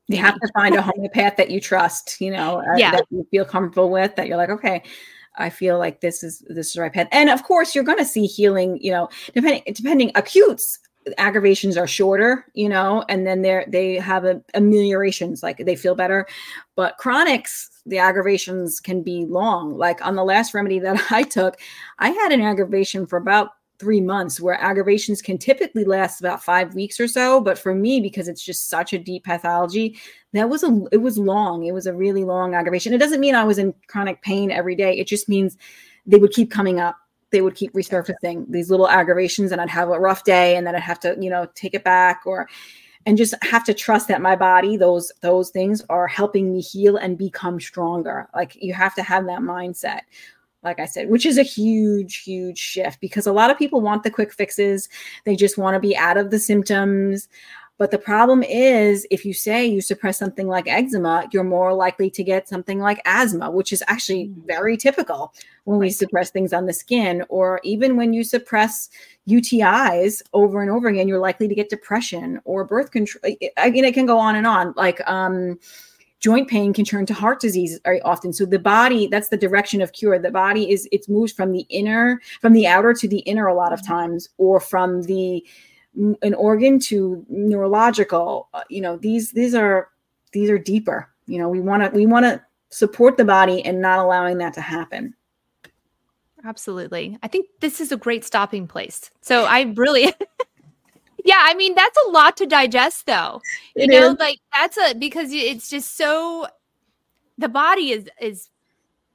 [0.09, 0.16] yeah.
[0.16, 2.93] you have to find a homeopath that you trust you know uh, yeah.
[2.93, 4.82] that you feel comfortable with that you're like okay
[5.36, 7.07] I feel like this is this is the right path.
[7.12, 8.78] And of course, you're going to see healing.
[8.80, 10.76] You know, depending depending acutes
[11.19, 15.95] aggravations are shorter, you know, and then they're they have a, ameliorations, like they feel
[15.95, 16.27] better.
[16.77, 19.77] But chronics, the aggravations can be long.
[19.77, 21.59] Like on the last remedy that I took,
[21.99, 26.75] I had an aggravation for about three months where aggravations can typically last about five
[26.75, 27.41] weeks or so.
[27.41, 29.99] But for me because it's just such a deep pathology
[30.35, 31.65] that was a it was long.
[31.65, 32.93] It was a really long aggravation.
[32.93, 34.99] It doesn't mean i was in chronic pain every day.
[34.99, 35.57] It just means
[36.07, 36.97] they would keep coming up
[37.31, 40.74] they would keep resurfacing these little aggravations and I'd have a rough day and then
[40.74, 42.49] I'd have to, you know, take it back or
[43.07, 46.97] and just have to trust that my body those those things are helping me heal
[46.97, 48.28] and become stronger.
[48.35, 50.01] Like you have to have that mindset.
[50.62, 54.03] Like I said, which is a huge, huge shift because a lot of people want
[54.03, 54.91] the quick fixes.
[55.24, 57.31] They just want to be out of the symptoms.
[57.81, 62.11] But the problem is, if you say you suppress something like eczema, you're more likely
[62.11, 64.47] to get something like asthma, which is actually mm.
[64.47, 65.33] very typical
[65.64, 68.91] when we suppress things on the skin, or even when you suppress
[69.26, 73.35] UTIs over and over again, you're likely to get depression or birth control.
[73.57, 74.74] I mean, it can go on and on.
[74.76, 75.59] Like, um,
[76.18, 79.81] joint pain can turn to heart disease very often so the body that's the direction
[79.81, 83.20] of cure the body is it moves from the inner from the outer to the
[83.20, 83.87] inner a lot of mm.
[83.87, 85.43] times or from the
[85.97, 89.88] an organ to neurological uh, you know these these are
[90.32, 91.09] these are deeper.
[91.26, 94.55] You know we want to we want to support the body and not allowing that
[94.55, 95.14] to happen.
[96.45, 97.18] Absolutely.
[97.22, 99.11] I think this is a great stopping place.
[99.20, 100.05] So i really
[101.24, 103.41] yeah i mean that's a lot to digest though.
[103.76, 104.18] You it know is.
[104.18, 106.47] like that's a because it's just so
[107.38, 108.49] the body is is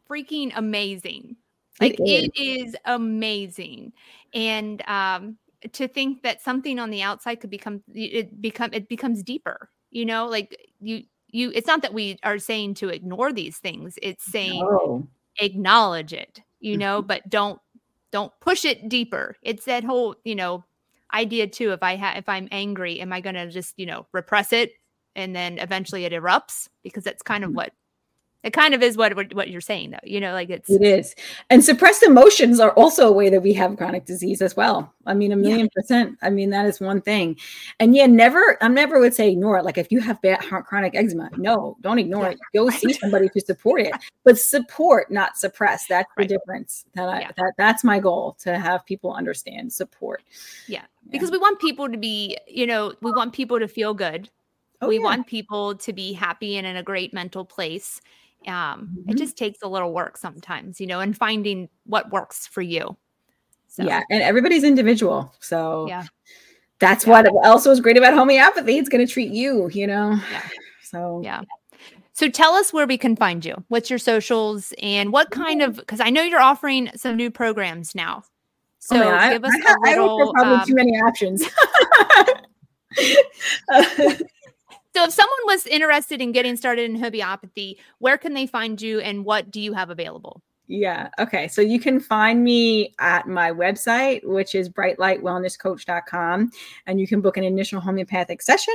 [0.10, 1.36] freaking amazing.
[1.82, 3.94] Like it is, it is amazing.
[4.34, 5.38] And um
[5.74, 9.70] to think that something on the outside could become it become it becomes deeper.
[9.92, 13.98] You know, like you you it's not that we are saying to ignore these things.
[14.02, 15.08] It's saying No.
[15.40, 17.08] acknowledge it, you know, mm-hmm.
[17.08, 17.60] but don't
[18.12, 19.36] don't push it deeper.
[19.42, 20.64] It's that whole, you know,
[21.14, 24.08] idea too if I have if I'm angry, am I going to just, you know,
[24.12, 24.74] repress it
[25.16, 27.58] and then eventually it erupts because that's kind of mm-hmm.
[27.58, 27.74] what
[28.46, 29.98] it kind of is what what you're saying though.
[30.04, 31.16] You know, like it's It is.
[31.50, 34.94] And suppressed emotions are also a way that we have chronic disease as well.
[35.08, 36.18] I mean, a million percent.
[36.22, 37.38] I mean, that is one thing.
[37.80, 39.66] And yeah, never, I never would say ignore it.
[39.66, 42.40] Like if you have bad chronic eczema, no, don't ignore Yeah, it.
[42.56, 43.94] Go see somebody to support it,
[44.24, 45.88] but support, not suppress.
[45.88, 46.28] That's Right.
[46.30, 46.86] the difference.
[46.94, 47.32] That, I, Yeah.
[47.38, 50.22] that That's my goal to have people understand support.
[50.68, 50.84] Yeah.
[51.10, 54.30] Because we want people to be, you know, we want people to feel good.
[54.82, 55.04] Oh, we yeah.
[55.04, 58.02] want people to be happy and in a great mental place.
[58.48, 59.18] Um, It Mhm.
[59.18, 62.96] just takes a little work sometimes, you know, and finding what works for you.
[63.68, 64.04] So, Yeah.
[64.10, 65.34] And everybody's individual.
[65.40, 66.04] So Yeah.
[66.80, 67.24] that's Yeah.
[67.24, 68.78] what also is great about homeopathy.
[68.78, 70.20] It's going to treat you, you know?
[70.32, 70.42] Yeah.
[70.82, 71.42] So Yeah.
[72.14, 73.56] So tell us where we can find you.
[73.68, 77.94] What's your socials and what kind of because I know you're offering some new programs
[77.96, 78.24] now.
[78.80, 80.34] So Oh, man, I- give us I, a I offer little.
[80.34, 81.44] probably um, too many options.
[84.96, 89.00] so if someone was interested in getting started in homeopathy, where can they find you
[89.00, 90.42] and what do you have available?
[90.68, 91.10] Yeah.
[91.20, 91.48] Okay.
[91.48, 96.52] So you can find me at my website, which is brightlightwellnesscoach.com,
[96.88, 98.74] and you can book an initial homeopathic session.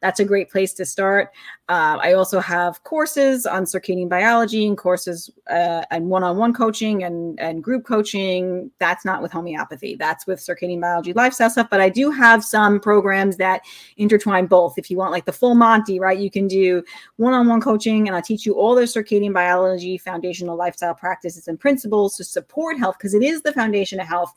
[0.00, 1.30] That's a great place to start.
[1.68, 7.40] Uh, I also have courses on circadian biology and courses uh, and one-on-one coaching and,
[7.40, 8.70] and group coaching.
[8.78, 9.96] That's not with homeopathy.
[9.96, 11.68] That's with circadian biology lifestyle stuff.
[11.70, 13.62] But I do have some programs that
[13.96, 14.78] intertwine both.
[14.78, 16.84] If you want like the full Monty, right, you can do
[17.16, 22.16] one-on-one coaching and I teach you all the circadian biology, foundational lifestyle practices and principles
[22.16, 24.32] to support health because it is the foundation of health.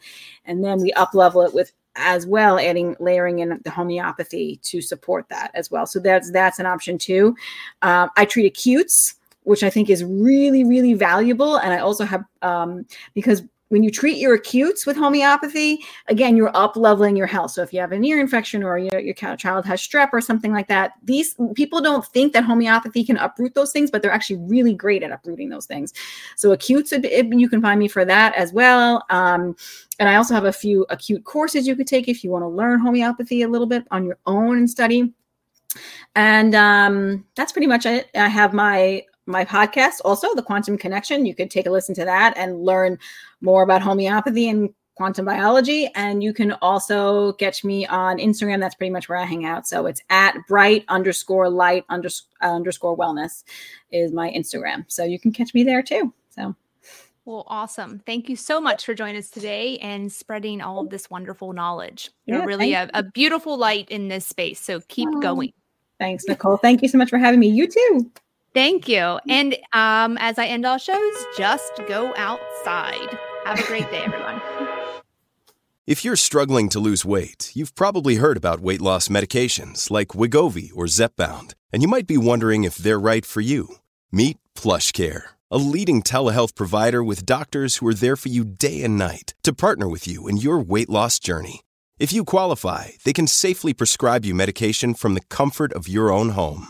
[0.45, 4.81] And then we up level it with as well adding layering in the homeopathy to
[4.81, 5.85] support that as well.
[5.85, 7.35] So that's that's an option too.
[7.81, 12.23] Um, I treat acutes, which I think is really really valuable, and I also have
[12.41, 17.51] um, because when you treat your acutes with homeopathy, again, you're up leveling your health.
[17.51, 20.53] So if you have an ear infection or your, your child has strep or something
[20.53, 24.37] like that, these people don't think that homeopathy can uproot those things, but they're actually
[24.37, 25.93] really great at uprooting those things.
[26.35, 29.03] So acutes, you can find me for that as well.
[29.09, 29.55] Um,
[29.99, 32.47] and I also have a few acute courses you could take if you want to
[32.47, 35.11] learn homeopathy a little bit on your own and study.
[36.15, 38.09] And um, that's pretty much it.
[38.15, 41.25] I have my my podcast also, the Quantum Connection.
[41.25, 42.97] You could take a listen to that and learn
[43.41, 45.89] more about homeopathy and quantum biology.
[45.95, 48.59] And you can also catch me on Instagram.
[48.59, 49.67] That's pretty much where I hang out.
[49.67, 53.43] So it's at bright underscore light unders- uh, underscore wellness
[53.91, 54.85] is my Instagram.
[54.87, 56.13] So you can catch me there too.
[56.29, 56.55] So
[57.25, 58.01] Well, awesome.
[58.05, 62.11] Thank you so much for joining us today and spreading all of this wonderful knowledge.
[62.25, 64.61] You're really a, a beautiful light in this space.
[64.61, 65.19] So keep Aw.
[65.19, 65.53] going.
[65.99, 66.57] thanks, Nicole.
[66.57, 67.47] Thank you so much for having me.
[67.47, 68.11] You too.
[68.55, 69.19] Thank you.
[69.27, 73.09] And um, as I end all shows, just go outside.
[73.43, 74.41] Have a great day, everyone.
[75.87, 80.71] If you're struggling to lose weight, you've probably heard about weight loss medications like Wegovy
[80.73, 83.67] or Zepbound, and you might be wondering if they're right for you.
[84.11, 88.97] Meet PlushCare, a leading telehealth provider with doctors who are there for you day and
[88.97, 91.61] night to partner with you in your weight loss journey.
[91.99, 96.29] If you qualify, they can safely prescribe you medication from the comfort of your own
[96.29, 96.69] home.